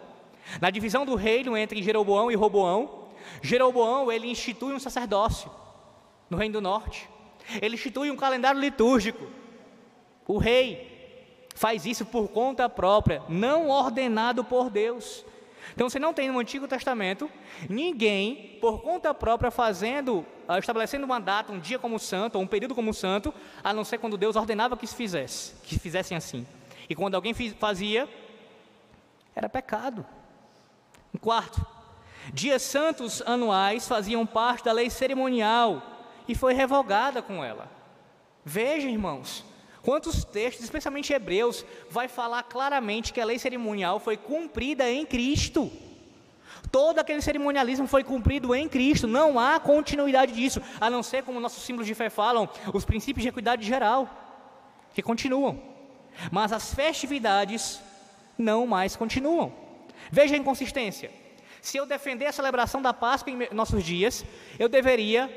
[0.61, 3.09] na divisão do reino entre Jeroboão e Roboão,
[3.43, 5.51] Jeroboão ele institui um sacerdócio
[6.31, 7.09] no reino do norte.
[7.61, 9.27] Ele institui um calendário litúrgico.
[10.27, 15.25] O rei faz isso por conta própria, não ordenado por Deus.
[15.75, 17.31] Então você não tem no Antigo Testamento
[17.69, 22.47] ninguém por conta própria fazendo, ah, estabelecendo uma data, um dia como santo, ou um
[22.47, 26.47] período como santo, a não ser quando Deus ordenava que se fizesse, que fizessem assim.
[26.89, 28.09] E quando alguém fazia,
[29.35, 30.05] era pecado.
[31.15, 31.65] Um quarto,
[32.33, 35.83] dias santos anuais faziam parte da lei cerimonial
[36.27, 37.71] e foi revogada com ela.
[38.45, 39.45] Veja, irmãos,
[39.89, 45.73] quantos textos, especialmente Hebreus, vai falar claramente que a lei cerimonial foi cumprida em Cristo.
[46.71, 51.41] Todo aquele cerimonialismo foi cumprido em Cristo, não há continuidade disso, a não ser como
[51.41, 54.11] nossos símbolos de fé falam, os princípios de equidade geral,
[54.93, 55.59] que continuam.
[56.31, 57.81] Mas as festividades
[58.37, 59.55] não mais continuam.
[60.11, 61.11] Veja a inconsistência.
[61.63, 64.23] Se eu defender a celebração da Páscoa em nossos dias,
[64.59, 65.31] eu deveria,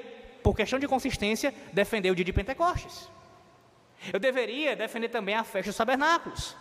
[0.43, 3.09] por questão de consistência, defender o dia de Pentecostes.
[4.11, 6.55] Eu deveria defender também a festa dos tabernáculos.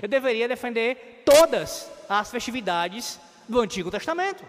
[0.00, 4.44] Eu deveria defender todas as festividades do Antigo Testamento,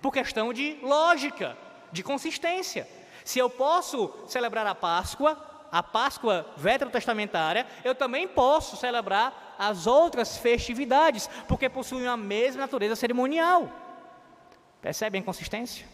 [0.00, 1.56] por questão de lógica,
[1.90, 2.86] de consistência.
[3.24, 5.36] Se eu posso celebrar a Páscoa,
[5.72, 12.94] a Páscoa veterotestamentária, eu também posso celebrar as outras festividades, porque possuem a mesma natureza
[12.94, 13.68] cerimonial.
[14.80, 15.86] Percebem a consistência?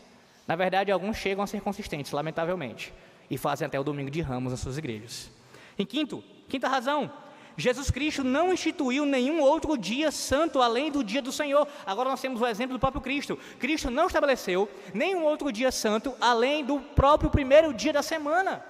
[0.47, 2.93] Na verdade, alguns chegam a ser consistentes, lamentavelmente,
[3.31, 5.31] e fazem até o domingo de ramos nas suas igrejas.
[5.79, 7.11] Em quinto, quinta razão,
[7.57, 11.67] Jesus Cristo não instituiu nenhum outro dia santo além do dia do Senhor.
[11.85, 13.39] Agora nós temos o exemplo do próprio Cristo.
[13.59, 18.65] Cristo não estabeleceu nenhum outro dia santo além do próprio primeiro dia da semana.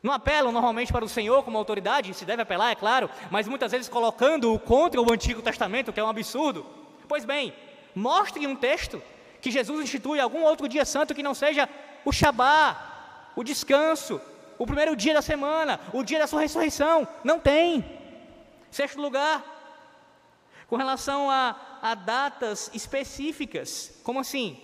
[0.00, 3.72] Não apelam normalmente para o Senhor como autoridade, se deve apelar, é claro, mas muitas
[3.72, 6.64] vezes colocando-o contra o Antigo Testamento, que é um absurdo.
[7.08, 7.52] Pois bem,
[7.96, 9.02] mostre um texto
[9.40, 11.68] que Jesus institui algum outro dia santo que não seja
[12.04, 14.20] o Shabá, o descanso,
[14.58, 17.06] o primeiro dia da semana, o dia da sua ressurreição.
[17.22, 17.84] Não tem.
[18.70, 19.44] Sexto lugar,
[20.66, 24.00] com relação a, a datas específicas.
[24.02, 24.60] Como assim?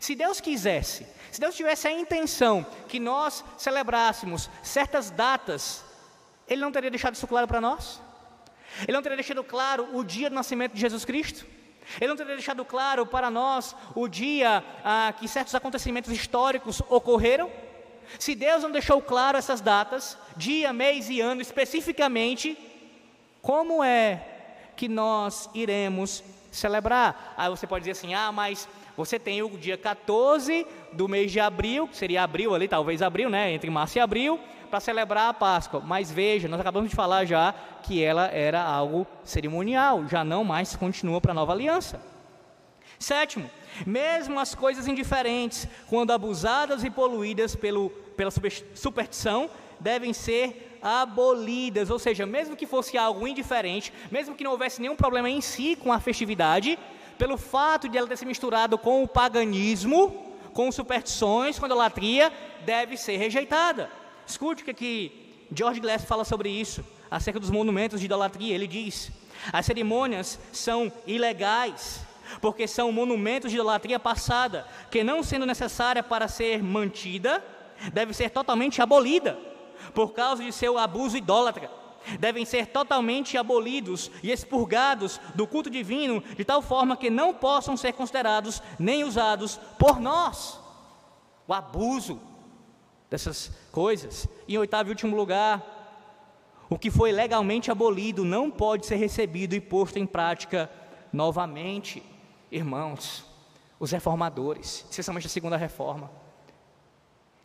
[0.00, 5.84] Se Deus quisesse se Deus tivesse a intenção que nós celebrássemos certas datas,
[6.48, 8.00] Ele não teria deixado isso claro para nós?
[8.82, 11.46] Ele não teria deixado claro o dia do nascimento de Jesus Cristo?
[12.00, 17.50] Ele não teria deixado claro para nós o dia ah, que certos acontecimentos históricos ocorreram?
[18.18, 22.56] Se Deus não deixou claro essas datas, dia, mês e ano especificamente,
[23.42, 24.22] como é
[24.76, 27.34] que nós iremos celebrar?
[27.36, 31.40] Aí você pode dizer assim: ah, mas você tem o dia 14 do mês de
[31.40, 33.52] abril, que seria abril ali, talvez abril, né?
[33.52, 35.80] Entre março e abril, para celebrar a Páscoa.
[35.80, 40.74] Mas veja, nós acabamos de falar já que ela era algo cerimonial, já não mais
[40.76, 42.00] continua para a nova aliança.
[42.98, 43.48] Sétimo,
[43.86, 48.30] mesmo as coisas indiferentes, quando abusadas e poluídas pelo, pela
[48.74, 49.50] superstição,
[49.80, 54.96] devem ser abolidas, ou seja, mesmo que fosse algo indiferente, mesmo que não houvesse nenhum
[54.96, 56.78] problema em si com a festividade,
[57.18, 62.32] pelo fato de ela ter se misturado com o paganismo, com superstições, com idolatria,
[62.64, 63.90] deve ser rejeitada.
[64.26, 68.54] Escute o que aqui George Glass fala sobre isso, acerca dos monumentos de idolatria.
[68.54, 69.10] Ele diz:
[69.52, 72.00] as cerimônias são ilegais,
[72.40, 77.44] porque são monumentos de idolatria passada, que não sendo necessária para ser mantida,
[77.92, 79.38] deve ser totalmente abolida,
[79.94, 81.78] por causa de seu abuso idólatra
[82.18, 87.76] devem ser totalmente abolidos e expurgados do culto divino, de tal forma que não possam
[87.76, 90.58] ser considerados nem usados por nós.
[91.46, 92.20] O abuso
[93.10, 94.26] dessas coisas.
[94.48, 95.62] Em oitavo e último lugar,
[96.70, 100.70] o que foi legalmente abolido não pode ser recebido e posto em prática
[101.12, 102.02] novamente.
[102.50, 103.24] Irmãos,
[103.78, 106.10] os reformadores, especialmente a segunda reforma,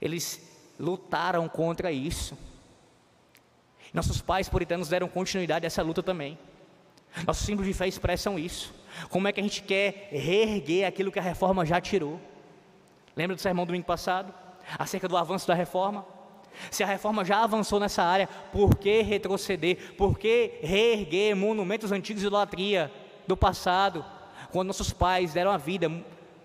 [0.02, 0.42] eles
[0.80, 2.38] lutaram contra isso.
[3.94, 6.38] Nossos pais puritanos deram continuidade a essa luta também.
[7.28, 8.74] Nossos símbolos de fé expressam isso.
[9.10, 12.20] Como é que a gente quer reerguer aquilo que a reforma já tirou?
[13.16, 14.34] Lembra do sermão do domingo passado?
[14.80, 16.06] Acerca do avanço da reforma?
[16.72, 19.94] Se a reforma já avançou nessa área, por que retroceder?
[19.96, 22.92] Por que reerguer monumentos antigos de idolatria
[23.28, 24.04] do passado?
[24.54, 25.92] Quando nossos pais deram a vida,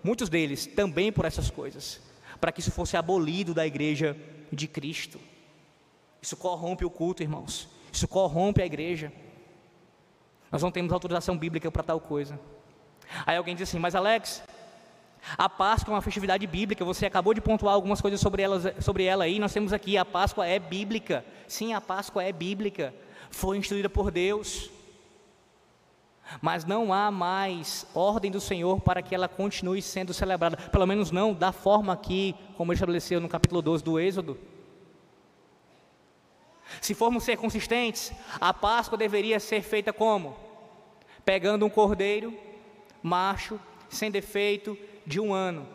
[0.03, 2.01] muitos deles também por essas coisas,
[2.41, 4.17] para que isso fosse abolido da igreja
[4.51, 5.19] de Cristo.
[6.19, 7.69] Isso corrompe o culto, irmãos.
[7.93, 9.13] Isso corrompe a igreja.
[10.51, 12.39] Nós não temos autorização bíblica para tal coisa.
[13.27, 14.41] Aí alguém diz assim: Mas Alex,
[15.37, 16.83] a Páscoa é uma festividade bíblica.
[16.83, 19.37] Você acabou de pontuar algumas coisas sobre ela, sobre ela aí.
[19.37, 21.23] Nós temos aqui: a Páscoa é bíblica.
[21.47, 22.91] Sim, a Páscoa é bíblica.
[23.29, 24.71] foi instituída por Deus,
[26.41, 31.11] mas não há mais ordem do Senhor para que ela continue sendo celebrada, pelo menos
[31.11, 34.37] não da forma que, como ele estabeleceu no capítulo 12 do Êxodo.
[36.81, 40.37] Se formos ser consistentes, a Páscoa deveria ser feita como?
[41.25, 42.37] Pegando um cordeiro,
[43.01, 43.59] macho,
[43.89, 45.67] sem defeito, de um ano.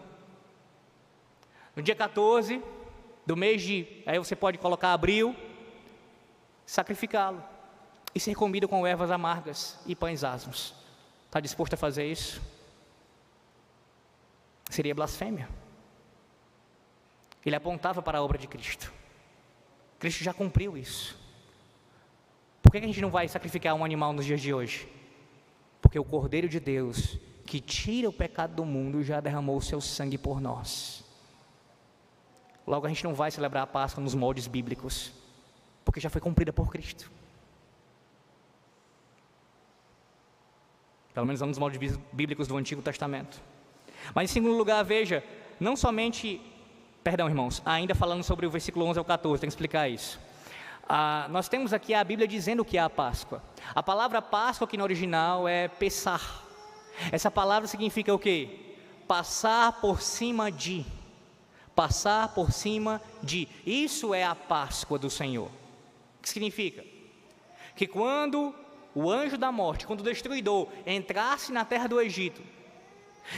[1.74, 2.62] No dia 14
[3.26, 5.34] do mês de, aí você pode colocar abril,
[6.64, 7.53] sacrificá-lo
[8.14, 10.74] e ser comido com ervas amargas e pães asmos.
[11.26, 12.40] Está disposto a fazer isso?
[14.70, 15.48] Seria blasfêmia.
[17.44, 18.92] Ele apontava para a obra de Cristo.
[19.98, 21.18] Cristo já cumpriu isso.
[22.62, 24.88] Por que a gente não vai sacrificar um animal nos dias de hoje?
[25.82, 29.80] Porque o Cordeiro de Deus, que tira o pecado do mundo, já derramou o seu
[29.80, 31.04] sangue por nós.
[32.66, 35.12] Logo, a gente não vai celebrar a Páscoa nos moldes bíblicos,
[35.84, 37.10] porque já foi cumprida por Cristo.
[41.14, 43.40] Pelo menos nos moldes bíblicos do Antigo Testamento.
[44.12, 45.22] Mas, em segundo lugar, veja,
[45.60, 46.40] não somente,
[47.04, 50.18] perdão, irmãos, ainda falando sobre o versículo 11 ao 14, tem que explicar isso.
[50.88, 53.42] Ah, nós temos aqui a Bíblia dizendo o que é a Páscoa.
[53.74, 56.44] A palavra Páscoa aqui no original é pesar.
[57.10, 58.74] Essa palavra significa o quê?
[59.06, 60.84] Passar por cima de.
[61.74, 63.48] Passar por cima de.
[63.64, 65.48] Isso é a Páscoa do Senhor.
[66.18, 66.84] O que significa?
[67.74, 68.54] Que quando
[68.94, 72.42] o anjo da morte, quando o destruidor entrasse na terra do Egito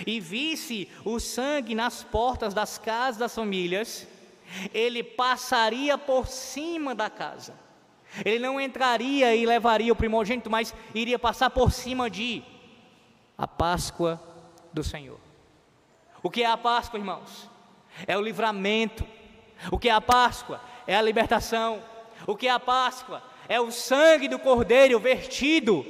[0.07, 4.07] e visse o sangue nas portas das casas das famílias,
[4.72, 7.54] ele passaria por cima da casa.
[8.24, 12.42] Ele não entraria e levaria o primogênito, mas iria passar por cima de
[13.36, 14.20] a Páscoa
[14.72, 15.18] do Senhor.
[16.22, 17.50] O que é a Páscoa, irmãos?
[18.07, 19.07] É o livramento.
[19.70, 20.61] O que é a Páscoa?
[20.86, 21.82] É a libertação.
[22.26, 23.22] O que é a Páscoa?
[23.49, 25.86] É o sangue do Cordeiro vertido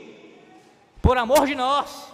[1.00, 2.12] por amor de nós,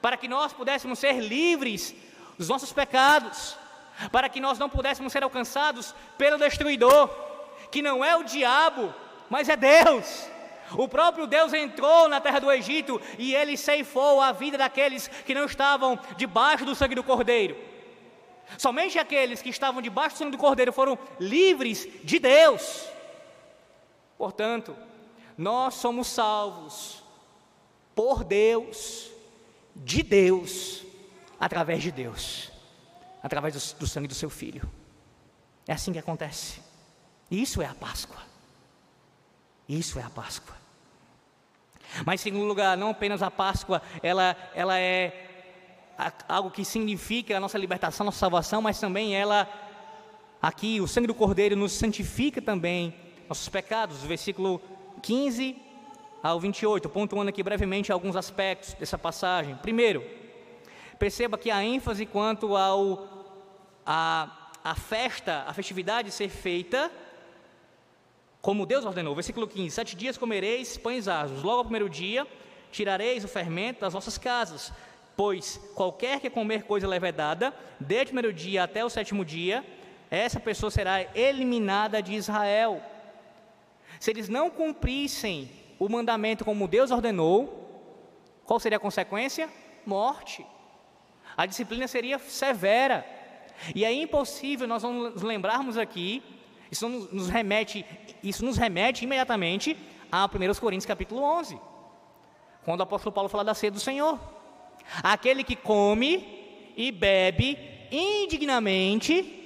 [0.00, 1.94] para que nós pudéssemos ser livres
[2.38, 3.56] dos nossos pecados,
[4.12, 7.08] para que nós não pudéssemos ser alcançados pelo destruidor,
[7.70, 8.94] que não é o diabo,
[9.28, 10.28] mas é Deus.
[10.72, 15.34] O próprio Deus entrou na terra do Egito e ele ceifou a vida daqueles que
[15.34, 17.56] não estavam debaixo do sangue do Cordeiro.
[18.56, 22.88] Somente aqueles que estavam debaixo do sangue do Cordeiro foram livres de Deus.
[24.20, 24.76] Portanto,
[25.34, 27.02] nós somos salvos
[27.94, 29.10] por Deus,
[29.74, 30.84] de Deus,
[31.40, 32.52] através de Deus,
[33.22, 34.70] através do, do sangue do seu filho.
[35.66, 36.60] É assim que acontece.
[37.30, 38.18] Isso é a Páscoa.
[39.66, 40.54] Isso é a Páscoa.
[42.04, 45.48] Mas, em segundo lugar, não apenas a Páscoa, ela, ela é
[46.28, 49.48] algo que significa a nossa libertação, a nossa salvação, mas também ela,
[50.42, 54.60] aqui, o sangue do Cordeiro nos santifica também nossos pecados, versículo
[55.02, 55.56] 15
[56.20, 59.54] ao 28, pontuando aqui brevemente alguns aspectos dessa passagem.
[59.54, 60.04] Primeiro,
[60.98, 63.06] perceba que a ênfase quanto ao
[63.86, 66.90] a, a festa, a festividade ser feita
[68.42, 69.14] como Deus ordenou.
[69.14, 72.26] Versículo 15: Sete dias comereis pães asmos, logo ao primeiro dia
[72.72, 74.72] tirareis o fermento das vossas casas,
[75.16, 79.64] pois qualquer que comer coisa levedada, desde o primeiro dia até o sétimo dia,
[80.10, 82.82] essa pessoa será eliminada de Israel.
[84.00, 87.60] Se eles não cumprissem o mandamento como Deus ordenou,
[88.46, 89.46] qual seria a consequência?
[89.84, 90.44] Morte.
[91.36, 93.06] A disciplina seria severa.
[93.74, 96.22] E é impossível nós nos lembrarmos aqui,
[96.70, 97.84] isso nos remete,
[98.22, 99.76] isso nos remete imediatamente
[100.10, 100.28] a 1
[100.58, 101.60] Coríntios capítulo 11,
[102.64, 104.18] quando o apóstolo Paulo fala da ceia do Senhor.
[105.02, 107.58] Aquele que come e bebe
[107.92, 109.36] indignamente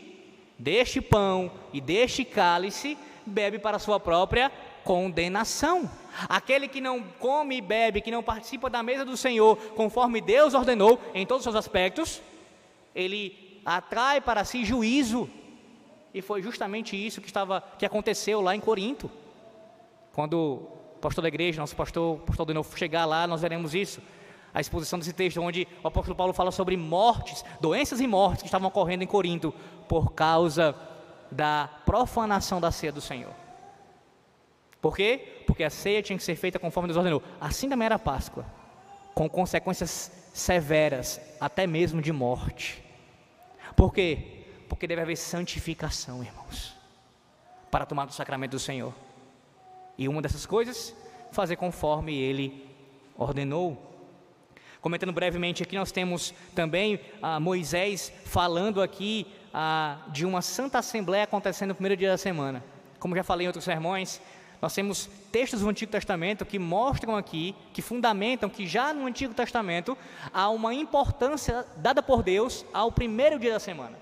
[0.56, 2.96] deste pão e deste cálice
[3.26, 4.50] bebe para sua própria
[4.84, 5.90] condenação.
[6.28, 10.54] Aquele que não come e bebe, que não participa da mesa do Senhor, conforme Deus
[10.54, 12.22] ordenou em todos os seus aspectos,
[12.94, 15.28] ele atrai para si juízo.
[16.12, 19.10] E foi justamente isso que estava que aconteceu lá em Corinto.
[20.12, 24.00] Quando o pastor da igreja, nosso pastor, pastor de novo chegar lá, nós veremos isso.
[24.52, 28.48] A exposição desse texto onde o apóstolo Paulo fala sobre mortes, doenças e mortes que
[28.48, 29.52] estavam ocorrendo em Corinto
[29.88, 30.76] por causa
[31.34, 33.32] da profanação da ceia do Senhor.
[34.80, 35.42] Por quê?
[35.46, 37.22] Porque a ceia tinha que ser feita conforme Deus ordenou.
[37.40, 38.46] Assim também era a Páscoa,
[39.14, 42.82] com consequências severas, até mesmo de morte.
[43.74, 44.44] Por quê?
[44.68, 46.74] Porque deve haver santificação, irmãos,
[47.70, 48.94] para tomar o sacramento do Senhor.
[49.98, 50.94] E uma dessas coisas,
[51.32, 52.68] fazer conforme Ele
[53.16, 53.90] ordenou.
[54.80, 61.22] Comentando brevemente aqui, nós temos também ah, Moisés falando aqui ah, de uma santa assembleia
[61.22, 62.62] acontecendo no primeiro dia da semana.
[62.98, 64.20] Como já falei em outros sermões,
[64.60, 69.32] nós temos textos do Antigo Testamento que mostram aqui, que fundamentam que já no Antigo
[69.32, 69.96] Testamento
[70.32, 73.96] há uma importância dada por Deus ao primeiro dia da semana.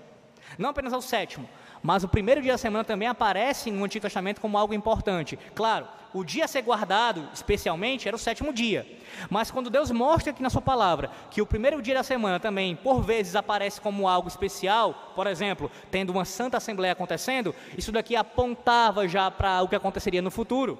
[0.57, 1.47] Não apenas ao sétimo,
[1.83, 5.37] mas o primeiro dia da semana também aparece no Antigo Testamento como algo importante.
[5.53, 8.87] Claro, o dia a ser guardado, especialmente, era o sétimo dia.
[9.29, 12.73] Mas quando Deus mostra aqui na sua palavra que o primeiro dia da semana também,
[12.73, 18.15] por vezes, aparece como algo especial, por exemplo, tendo uma santa assembleia acontecendo, isso daqui
[18.15, 20.79] apontava já para o que aconteceria no futuro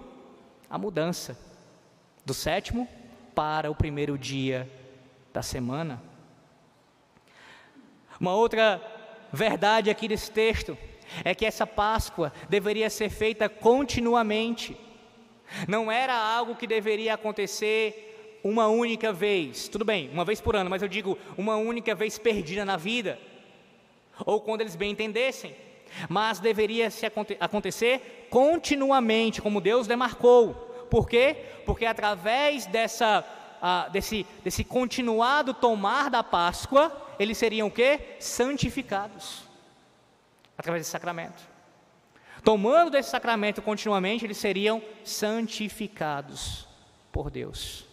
[0.69, 1.37] a mudança
[2.25, 2.87] do sétimo
[3.35, 4.71] para o primeiro dia
[5.33, 6.01] da semana.
[8.21, 8.81] Uma outra
[9.33, 10.77] verdade aqui desse texto
[11.23, 14.77] é que essa Páscoa deveria ser feita continuamente.
[15.67, 19.67] Não era algo que deveria acontecer uma única vez.
[19.67, 23.19] Tudo bem, uma vez por ano, mas eu digo uma única vez perdida na vida.
[24.25, 25.55] Ou quando eles bem entendessem.
[26.09, 27.05] Mas deveria se
[27.39, 30.53] acontecer continuamente, como Deus demarcou.
[30.89, 31.35] Por quê?
[31.65, 33.23] Porque através dessa,
[33.91, 37.99] desse, desse continuado tomar da Páscoa, eles seriam o quê?
[38.19, 39.52] Santificados.
[40.57, 41.41] Através desse sacramento.
[42.43, 46.67] Tomando desse sacramento continuamente, eles seriam santificados
[47.11, 47.85] por Deus.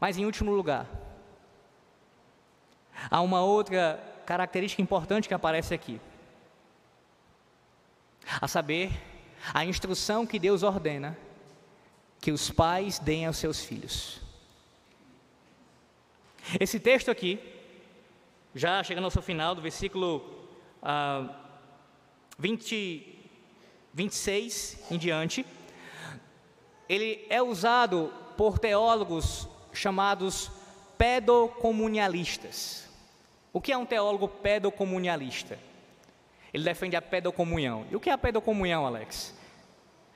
[0.00, 0.86] Mas em último lugar,
[3.10, 6.00] há uma outra característica importante que aparece aqui.
[8.40, 8.90] A saber,
[9.52, 11.16] a instrução que Deus ordena
[12.20, 14.20] que os pais deem aos seus filhos.
[16.58, 17.38] Esse texto aqui,
[18.54, 20.48] já chegando ao seu final, do versículo
[20.82, 21.28] ah,
[22.38, 23.18] 20,
[23.92, 25.44] 26 em diante,
[26.88, 30.50] ele é usado por teólogos chamados
[30.96, 32.88] pedocomunalistas.
[33.52, 35.58] O que é um teólogo pedocomunalista?
[36.52, 37.86] Ele defende a pedocomunhão.
[37.90, 39.34] E o que é a pedocomunhão, Alex?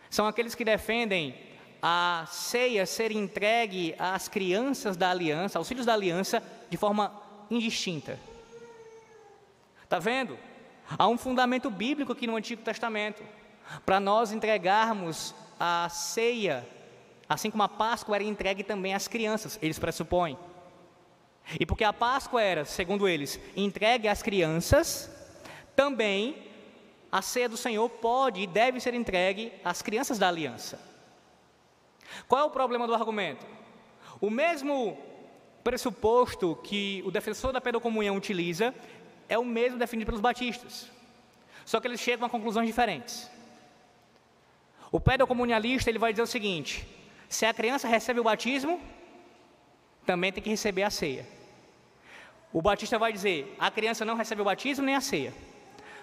[0.08, 1.34] São aqueles que defendem
[1.80, 7.21] a ceia ser entregue às crianças da aliança, aos filhos da aliança, de forma
[7.55, 8.18] indistinta.
[9.84, 10.38] Está vendo?
[10.98, 13.22] Há um fundamento bíblico aqui no Antigo Testamento
[13.84, 16.66] para nós entregarmos a ceia,
[17.28, 20.36] assim como a Páscoa era entregue também às crianças, eles pressupõem.
[21.59, 25.11] E porque a Páscoa era, segundo eles, entregue às crianças,
[25.76, 26.50] também
[27.11, 30.80] a ceia do Senhor pode e deve ser entregue às crianças da aliança.
[32.26, 33.46] Qual é o problema do argumento?
[34.20, 34.96] O mesmo
[35.62, 38.74] pressuposto que o defensor da pedocomunhão utiliza
[39.28, 40.90] é o mesmo definido pelos batistas.
[41.64, 43.30] Só que eles chegam a conclusões diferentes.
[44.90, 46.86] O pedocomunalista ele vai dizer o seguinte:
[47.28, 48.80] se a criança recebe o batismo,
[50.04, 51.26] também tem que receber a ceia.
[52.52, 55.32] O batista vai dizer: a criança não recebe o batismo nem a ceia.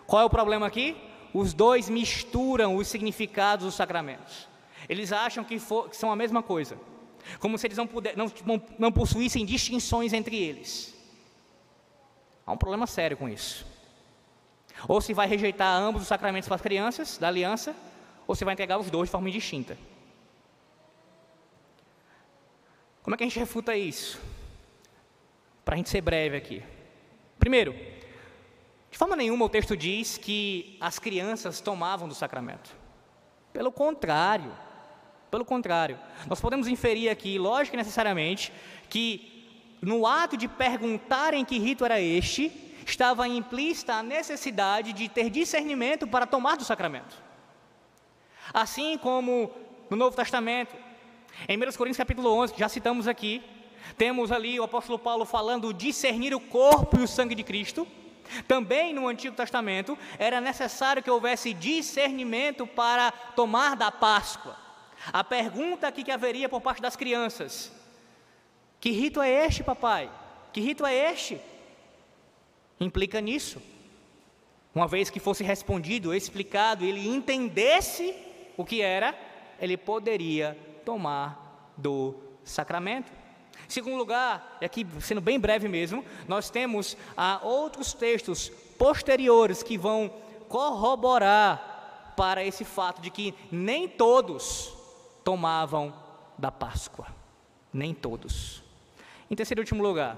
[0.07, 0.97] Qual é o problema aqui?
[1.32, 4.47] Os dois misturam os significados dos sacramentos.
[4.88, 6.76] Eles acham que, for, que são a mesma coisa,
[7.39, 8.32] como se eles não, puder, não,
[8.77, 10.95] não possuíssem distinções entre eles.
[12.45, 13.65] Há um problema sério com isso.
[14.88, 17.75] Ou se vai rejeitar ambos os sacramentos para as crianças da aliança,
[18.25, 19.77] ou se vai entregar os dois de forma indistinta.
[23.03, 24.19] Como é que a gente refuta isso?
[25.65, 26.63] Para a gente ser breve aqui.
[27.38, 27.73] Primeiro,
[28.91, 32.75] de forma nenhuma o texto diz que as crianças tomavam do sacramento.
[33.53, 34.51] Pelo contrário,
[35.30, 38.51] pelo contrário, nós podemos inferir aqui, lógico e necessariamente,
[38.89, 39.39] que
[39.82, 42.51] no ato de perguntarem que rito era este,
[42.86, 47.15] estava implícita a necessidade de ter discernimento para tomar do sacramento.
[48.53, 49.51] Assim como
[49.89, 50.75] no Novo Testamento,
[51.47, 53.41] em 1 Coríntios capítulo 11, já citamos aqui,
[53.97, 57.88] temos ali o apóstolo Paulo falando discernir o corpo e o sangue de Cristo.
[58.47, 64.68] Também no Antigo Testamento era necessário que houvesse discernimento para tomar da Páscoa.
[65.12, 67.72] A pergunta aqui que haveria por parte das crianças:
[68.80, 70.10] que rito é este, papai?
[70.53, 71.39] Que rito é este?
[72.80, 73.62] Implica nisso.
[74.74, 78.16] Uma vez que fosse respondido, explicado, ele entendesse
[78.55, 79.18] o que era,
[79.60, 83.12] ele poderia tomar do sacramento.
[83.68, 89.78] Segundo lugar, e aqui sendo bem breve mesmo, nós temos ah, outros textos posteriores que
[89.78, 90.12] vão
[90.47, 94.78] corroborar para esse fato de que nem todos
[95.30, 95.93] tomavam
[96.39, 97.05] da Páscoa.
[97.71, 98.63] Nem todos.
[99.30, 100.17] Em terceiro e último lugar,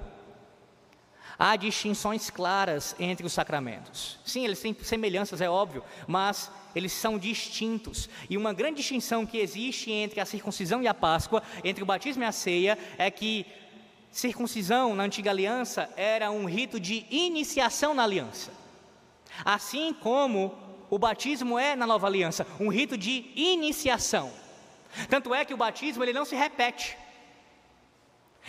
[1.38, 4.18] há distinções claras entre os sacramentos.
[4.24, 8.08] Sim, eles têm semelhanças, é óbvio, mas eles são distintos.
[8.30, 12.24] E uma grande distinção que existe entre a circuncisão e a Páscoa, entre o batismo
[12.24, 13.46] e a ceia, é que
[14.14, 18.54] circuncisão na antiga aliança era um rito de iniciação na aliança.
[19.44, 20.56] Assim como
[20.92, 24.41] O batismo é, na nova aliança, um rito de iniciação.
[25.10, 26.98] Tanto é que o batismo ele não se repete.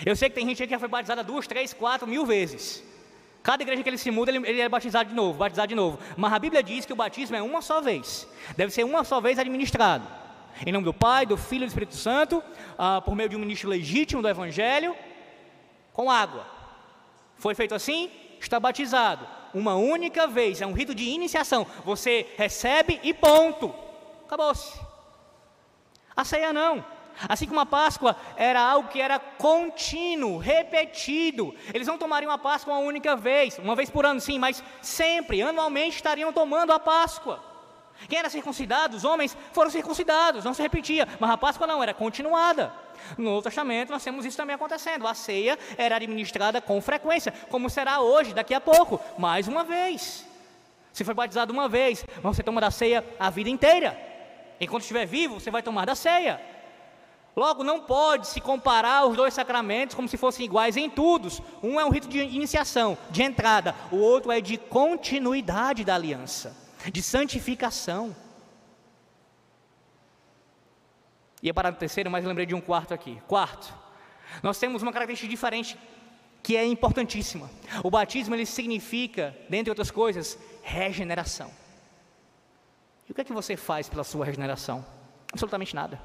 [0.04, 2.82] Eu sei que tem gente que já foi batizada duas, três, quatro mil vezes.
[3.42, 5.98] Cada igreja que ele se muda, ele, ele é batizado de novo, batizado de novo.
[6.16, 8.26] Mas a Bíblia diz que o batismo é uma só vez.
[8.56, 10.06] Deve ser uma só vez administrado.
[10.64, 12.42] Em nome do Pai, do Filho e do Espírito Santo,
[12.78, 14.94] ah, por meio de um ministro legítimo do Evangelho,
[15.92, 16.46] com água.
[17.36, 18.10] Foi feito assim?
[18.38, 19.26] Está batizado.
[19.52, 21.66] Uma única vez, é um rito de iniciação.
[21.84, 23.74] Você recebe e ponto.
[24.24, 24.91] Acabou-se.
[26.16, 26.84] A ceia não.
[27.28, 31.54] Assim como a Páscoa era algo que era contínuo, repetido.
[31.72, 35.42] Eles não tomariam a Páscoa uma única vez, uma vez por ano, sim, mas sempre,
[35.42, 37.42] anualmente, estariam tomando a Páscoa.
[38.08, 41.94] Quem era circuncidado, os homens foram circuncidados, não se repetia, mas a Páscoa não, era
[41.94, 42.72] continuada.
[43.16, 45.06] No Novo Testamento nós temos isso também acontecendo.
[45.06, 50.26] A ceia era administrada com frequência, como será hoje, daqui a pouco, mais uma vez.
[50.92, 54.11] Se foi batizado uma vez, você toma da ceia a vida inteira.
[54.62, 56.40] Enquanto estiver vivo, você vai tomar da ceia.
[57.34, 61.28] Logo, não pode se comparar os dois sacramentos como se fossem iguais em tudo.
[61.60, 66.56] Um é um rito de iniciação, de entrada, o outro é de continuidade da aliança,
[66.92, 68.14] de santificação.
[71.42, 73.20] Ia parar no terceiro, mas lembrei de um quarto aqui.
[73.26, 73.74] Quarto,
[74.44, 75.76] nós temos uma característica diferente
[76.40, 77.50] que é importantíssima.
[77.82, 81.61] O batismo ele significa, dentre outras coisas, regeneração.
[83.08, 84.84] E o que é que você faz pela sua regeneração?
[85.32, 86.00] Absolutamente nada.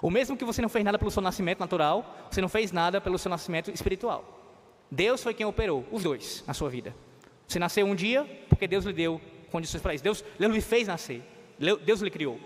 [0.00, 3.00] O mesmo que você não fez nada pelo seu nascimento natural, você não fez nada
[3.00, 4.24] pelo seu nascimento espiritual.
[4.90, 6.94] Deus foi quem operou, os dois, na sua vida.
[7.46, 10.02] Você nasceu um dia porque Deus lhe deu condições para isso.
[10.02, 11.22] Deus, Deus lhe fez nascer.
[11.84, 12.40] Deus lhe criou.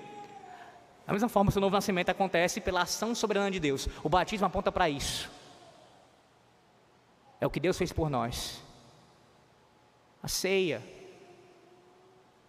[1.06, 3.88] Da mesma forma, o seu novo nascimento acontece pela ação soberana de Deus.
[4.02, 5.30] O batismo aponta para isso.
[7.40, 8.60] É o que Deus fez por nós.
[10.22, 10.82] A ceia.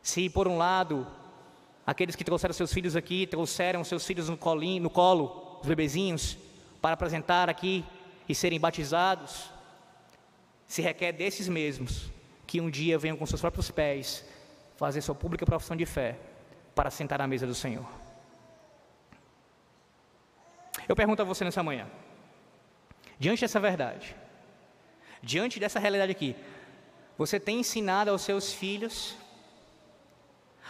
[0.08, 1.06] Se por um lado
[1.88, 6.38] Aqueles que trouxeram seus filhos aqui, trouxeram seus filhos no, colinho, no colo, os bebezinhos,
[6.82, 7.86] para apresentar aqui
[8.28, 9.50] e serem batizados.
[10.68, 12.12] Se requer desses mesmos
[12.46, 14.26] que um dia venham com seus próprios pés
[14.76, 16.18] fazer sua pública profissão de fé
[16.76, 17.88] para sentar à mesa do Senhor.
[20.90, 21.88] Eu pergunto a você nessa manhã,
[23.18, 24.14] diante dessa verdade,
[25.24, 26.36] diante dessa realidade aqui,
[27.18, 29.16] você tem ensinado aos seus filhos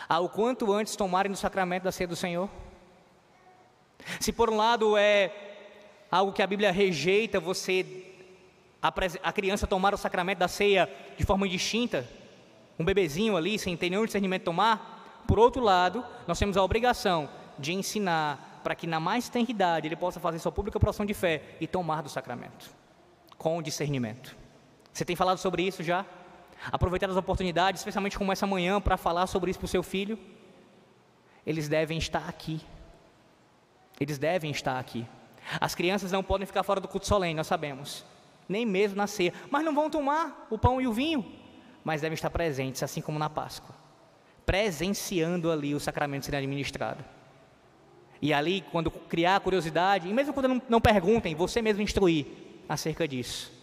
[0.07, 2.49] ao quanto antes tomarem do sacramento da ceia do Senhor?
[4.19, 5.31] Se por um lado é
[6.09, 8.05] algo que a Bíblia rejeita você
[8.81, 12.07] a, criança tomar o sacramento da ceia de forma indistinta,
[12.79, 17.29] um bebezinho ali sem ter nenhum discernimento tomar, por outro lado, nós temos a obrigação
[17.59, 21.13] de ensinar para que na mais tenra idade ele possa fazer sua pública profissão de
[21.13, 22.69] fé e tomar do sacramento
[23.37, 24.35] com discernimento.
[24.91, 26.05] Você tem falado sobre isso já?
[26.71, 30.17] Aproveitar as oportunidades, especialmente como essa manhã, para falar sobre isso para o seu filho,
[31.45, 32.61] eles devem estar aqui.
[33.99, 35.05] Eles devem estar aqui.
[35.59, 38.05] As crianças não podem ficar fora do culto solene, nós sabemos.
[38.49, 39.33] Nem mesmo na ceia.
[39.49, 41.25] Mas não vão tomar o pão e o vinho.
[41.83, 43.75] Mas devem estar presentes, assim como na Páscoa.
[44.45, 47.03] Presenciando ali o sacramento sendo administrado.
[48.21, 52.25] E ali, quando criar curiosidade, e mesmo quando não, não perguntem, você mesmo instruir
[52.67, 53.56] acerca disso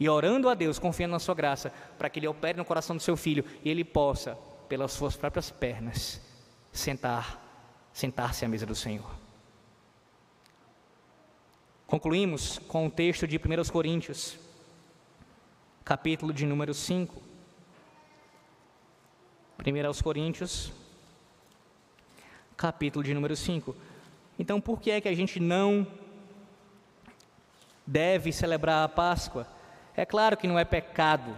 [0.00, 3.02] e orando a Deus, confiando na sua graça, para que Ele opere no coração do
[3.02, 4.34] seu filho e ele possa,
[4.66, 6.22] pelas suas próprias pernas,
[6.72, 7.38] sentar,
[7.92, 9.10] sentar-se à mesa do Senhor.
[11.86, 14.38] Concluímos com o texto de 1 Coríntios,
[15.84, 17.22] capítulo de número 5.
[19.58, 20.72] 1 Coríntios,
[22.56, 23.76] capítulo de número 5.
[24.38, 25.86] Então, por que é que a gente não
[27.86, 29.59] deve celebrar a Páscoa?
[30.00, 31.36] É claro que não é pecado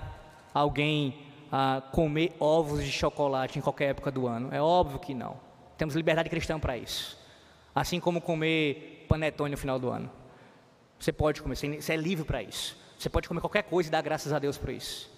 [0.55, 4.51] alguém ah, comer ovos de chocolate em qualquer época do ano.
[4.55, 5.37] É óbvio que não.
[5.77, 7.19] Temos liberdade cristã para isso.
[7.75, 10.09] Assim como comer panetone no final do ano.
[10.97, 12.79] Você pode comer, você é livre para isso.
[12.97, 15.11] Você pode comer qualquer coisa e dar graças a Deus por isso.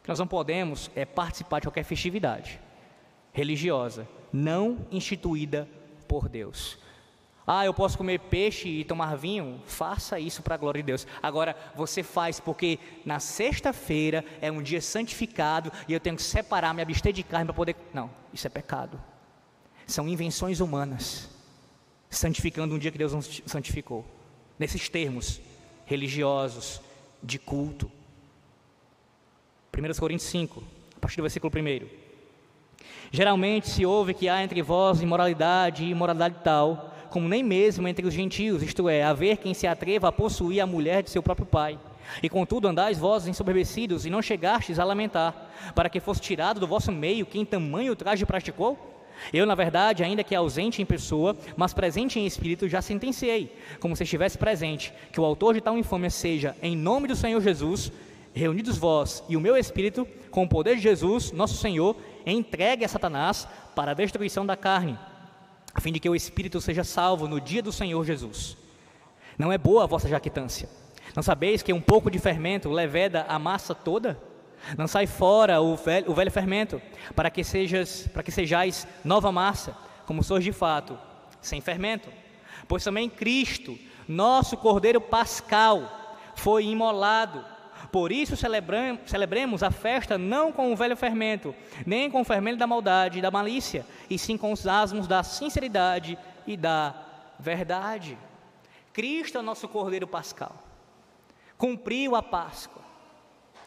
[0.00, 2.58] O que nós não podemos é participar de qualquer festividade
[3.32, 5.68] religiosa não instituída
[6.08, 6.76] por Deus.
[7.46, 9.60] Ah, eu posso comer peixe e tomar vinho?
[9.66, 11.06] Faça isso para a glória de Deus.
[11.22, 16.72] Agora, você faz porque na sexta-feira é um dia santificado e eu tenho que separar,
[16.72, 17.76] me abster de carne para poder.
[17.92, 19.00] Não, isso é pecado.
[19.86, 21.28] São invenções humanas,
[22.08, 24.06] santificando um dia que Deus não santificou.
[24.58, 25.40] Nesses termos
[25.84, 26.80] religiosos,
[27.22, 27.90] de culto.
[29.76, 30.62] 1 Coríntios 5,
[30.96, 31.86] a partir do versículo 1.
[33.10, 38.04] Geralmente se ouve que há entre vós imoralidade e imoralidade tal como nem mesmo entre
[38.04, 41.46] os gentios, isto é, haver quem se atreva a possuir a mulher de seu próprio
[41.46, 41.78] pai.
[42.20, 45.32] E contudo andais vós ensoberbecidos, e não chegastes a lamentar,
[45.76, 48.76] para que fosse tirado do vosso meio quem tamanho traje praticou?
[49.32, 53.94] Eu, na verdade, ainda que ausente em pessoa, mas presente em espírito, já sentenciei, como
[53.94, 57.92] se estivesse presente, que o autor de tal infâmia seja, em nome do Senhor Jesus,
[58.34, 61.96] reunidos vós e o meu espírito, com o poder de Jesus, nosso Senhor,
[62.26, 64.98] entregue a Satanás para a destruição da carne,
[65.74, 68.56] a fim de que o espírito seja salvo no dia do Senhor Jesus.
[69.36, 70.68] Não é boa a vossa jactância.
[71.14, 74.18] Não sabeis que um pouco de fermento leveda a massa toda?
[74.78, 76.80] Não sai fora o velho, o velho fermento,
[77.14, 80.98] para que, sejas, para que sejais nova massa, como sois de fato,
[81.40, 82.08] sem fermento.
[82.66, 87.44] Pois também Cristo, nosso Cordeiro Pascal, foi imolado.
[87.94, 91.54] Por isso celebremos a festa não com o velho fermento,
[91.86, 95.22] nem com o fermento da maldade e da malícia, e sim com os asmos da
[95.22, 96.92] sinceridade e da
[97.38, 98.18] verdade.
[98.92, 100.60] Cristo é o nosso Cordeiro Pascal.
[101.56, 102.82] Cumpriu a Páscoa.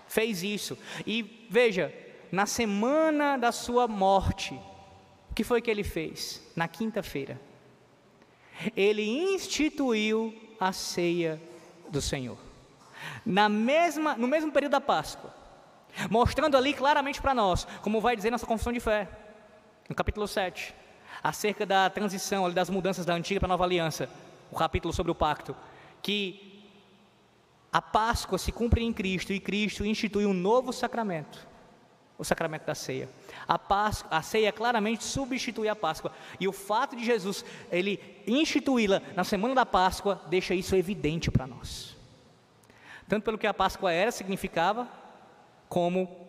[0.09, 0.77] Fez isso.
[1.05, 1.95] E veja,
[2.29, 4.59] na semana da sua morte,
[5.31, 6.45] o que foi que ele fez?
[6.53, 7.39] Na quinta-feira.
[8.75, 11.41] Ele instituiu a ceia
[11.89, 12.46] do Senhor.
[13.25, 15.33] Na mesma, no mesmo período da Páscoa.
[16.09, 19.07] Mostrando ali claramente para nós, como vai dizer nossa confissão de fé,
[19.89, 20.73] no capítulo 7,
[21.23, 24.09] acerca da transição, das mudanças da antiga para a nova aliança
[24.51, 25.55] o capítulo sobre o pacto,
[26.01, 26.63] que
[27.71, 31.45] a Páscoa se cumpre em Cristo e Cristo institui um novo sacramento,
[32.17, 33.09] o sacramento da ceia.
[33.47, 36.11] A, Páscoa, a ceia claramente substitui a Páscoa.
[36.39, 41.45] E o fato de Jesus ele instituí-la na semana da Páscoa deixa isso evidente para
[41.45, 41.96] nós.
[43.07, 44.87] Tanto pelo que a Páscoa era, significava,
[45.69, 46.27] como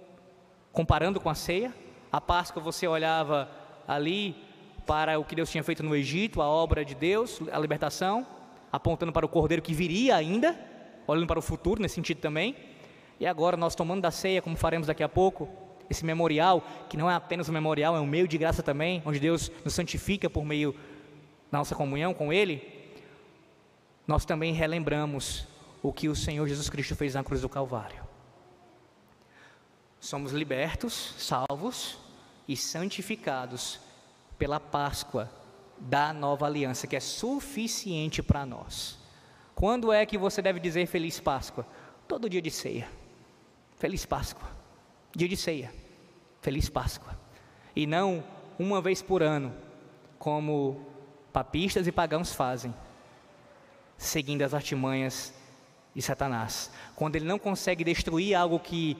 [0.72, 1.74] comparando com a ceia.
[2.12, 3.50] A Páscoa você olhava
[3.86, 4.36] ali
[4.86, 8.26] para o que Deus tinha feito no Egito, a obra de Deus, a libertação,
[8.70, 10.58] apontando para o cordeiro que viria ainda,
[11.06, 12.54] olhando para o futuro nesse sentido também.
[13.18, 15.48] E agora nós tomando da ceia, como faremos daqui a pouco,
[15.90, 19.18] esse memorial, que não é apenas um memorial, é um meio de graça também, onde
[19.18, 20.72] Deus nos santifica por meio
[21.50, 22.62] da nossa comunhão com Ele,
[24.06, 25.46] nós também relembramos
[25.82, 28.06] o que o Senhor Jesus Cristo fez na cruz do Calvário.
[30.00, 31.98] Somos libertos, salvos
[32.46, 33.80] e santificados
[34.38, 35.30] pela Páscoa
[35.78, 38.98] da nova aliança, que é suficiente para nós.
[39.54, 41.66] Quando é que você deve dizer Feliz Páscoa?
[42.06, 42.88] Todo dia de ceia.
[43.76, 44.48] Feliz Páscoa.
[45.14, 45.72] Dia de ceia.
[46.40, 47.18] Feliz Páscoa.
[47.74, 48.24] E não
[48.58, 49.54] uma vez por ano,
[50.18, 50.86] como
[51.32, 52.74] papistas e pagãos fazem,
[53.96, 55.32] seguindo as artimanhas
[55.98, 56.70] de Satanás.
[56.94, 58.96] Quando ele não consegue destruir algo que,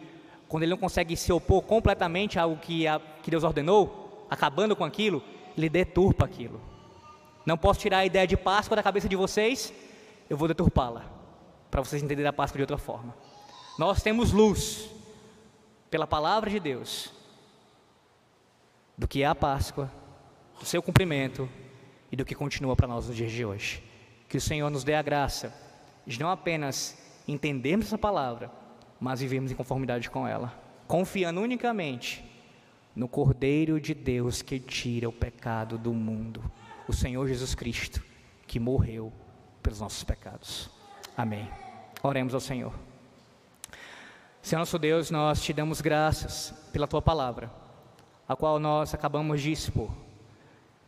[0.48, 4.74] quando ele não consegue se opor completamente a algo que, a, que Deus ordenou, acabando
[4.74, 5.22] com aquilo,
[5.56, 6.60] ele deturpa aquilo.
[7.46, 9.72] Não posso tirar a ideia de Páscoa da cabeça de vocês,
[10.28, 11.04] eu vou deturpá-la,
[11.70, 13.14] para vocês entenderem a Páscoa de outra forma.
[13.78, 14.90] Nós temos luz,
[15.88, 17.12] pela palavra de Deus,
[18.96, 19.88] do que é a Páscoa,
[20.58, 21.48] do seu cumprimento
[22.10, 23.84] e do que continua para nós nos dias de hoje.
[24.28, 25.67] Que o Senhor nos dê a graça
[26.08, 26.96] de não apenas
[27.28, 28.50] entendermos essa palavra,
[28.98, 32.24] mas vivermos em conformidade com ela, confiando unicamente
[32.96, 36.42] no Cordeiro de Deus que tira o pecado do mundo,
[36.88, 38.02] o Senhor Jesus Cristo,
[38.46, 39.12] que morreu
[39.62, 40.70] pelos nossos pecados.
[41.14, 41.46] Amém.
[42.02, 42.72] Oremos ao Senhor.
[44.40, 47.52] Senhor nosso Deus, nós te damos graças pela tua palavra,
[48.26, 49.90] a qual nós acabamos de expor.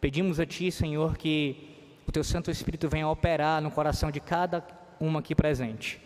[0.00, 1.76] Pedimos a ti, Senhor, que
[2.08, 6.00] o teu Santo Espírito venha operar no coração de cada uma aqui presente.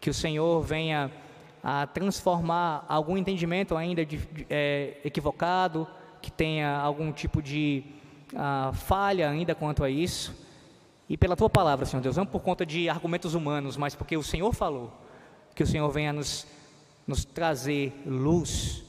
[0.00, 1.10] Que o Senhor venha
[1.62, 5.88] a transformar algum entendimento ainda de, de, é, equivocado,
[6.20, 7.82] que tenha algum tipo de
[8.32, 10.34] uh, falha ainda quanto a isso.
[11.08, 14.22] E pela tua palavra, Senhor Deus, não por conta de argumentos humanos, mas porque o
[14.22, 14.92] Senhor falou,
[15.54, 16.46] que o Senhor venha nos,
[17.06, 18.84] nos trazer luz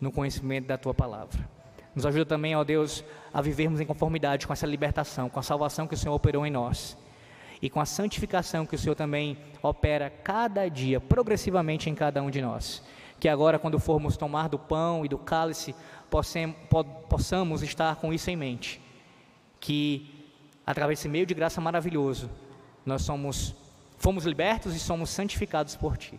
[0.00, 1.48] no conhecimento da tua palavra.
[1.94, 5.86] Nos ajuda também, ó Deus, a vivermos em conformidade com essa libertação, com a salvação
[5.86, 6.96] que o Senhor operou em nós
[7.60, 12.30] e com a santificação que o Senhor também opera cada dia, progressivamente em cada um
[12.30, 12.82] de nós.
[13.18, 15.74] Que agora, quando formos tomar do pão e do cálice,
[17.08, 18.80] possamos estar com isso em mente.
[19.58, 20.30] Que,
[20.66, 22.30] através desse meio de graça maravilhoso,
[22.84, 23.54] nós somos,
[23.98, 26.18] fomos libertos e somos santificados por Ti,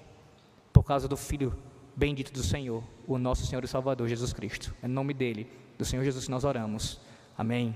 [0.74, 1.56] por causa do Filho
[1.96, 4.76] bendito do Senhor, o nosso Senhor e Salvador Jesus Cristo.
[4.82, 7.00] É no nome dele, do Senhor Jesus, nós oramos.
[7.38, 7.76] Amém.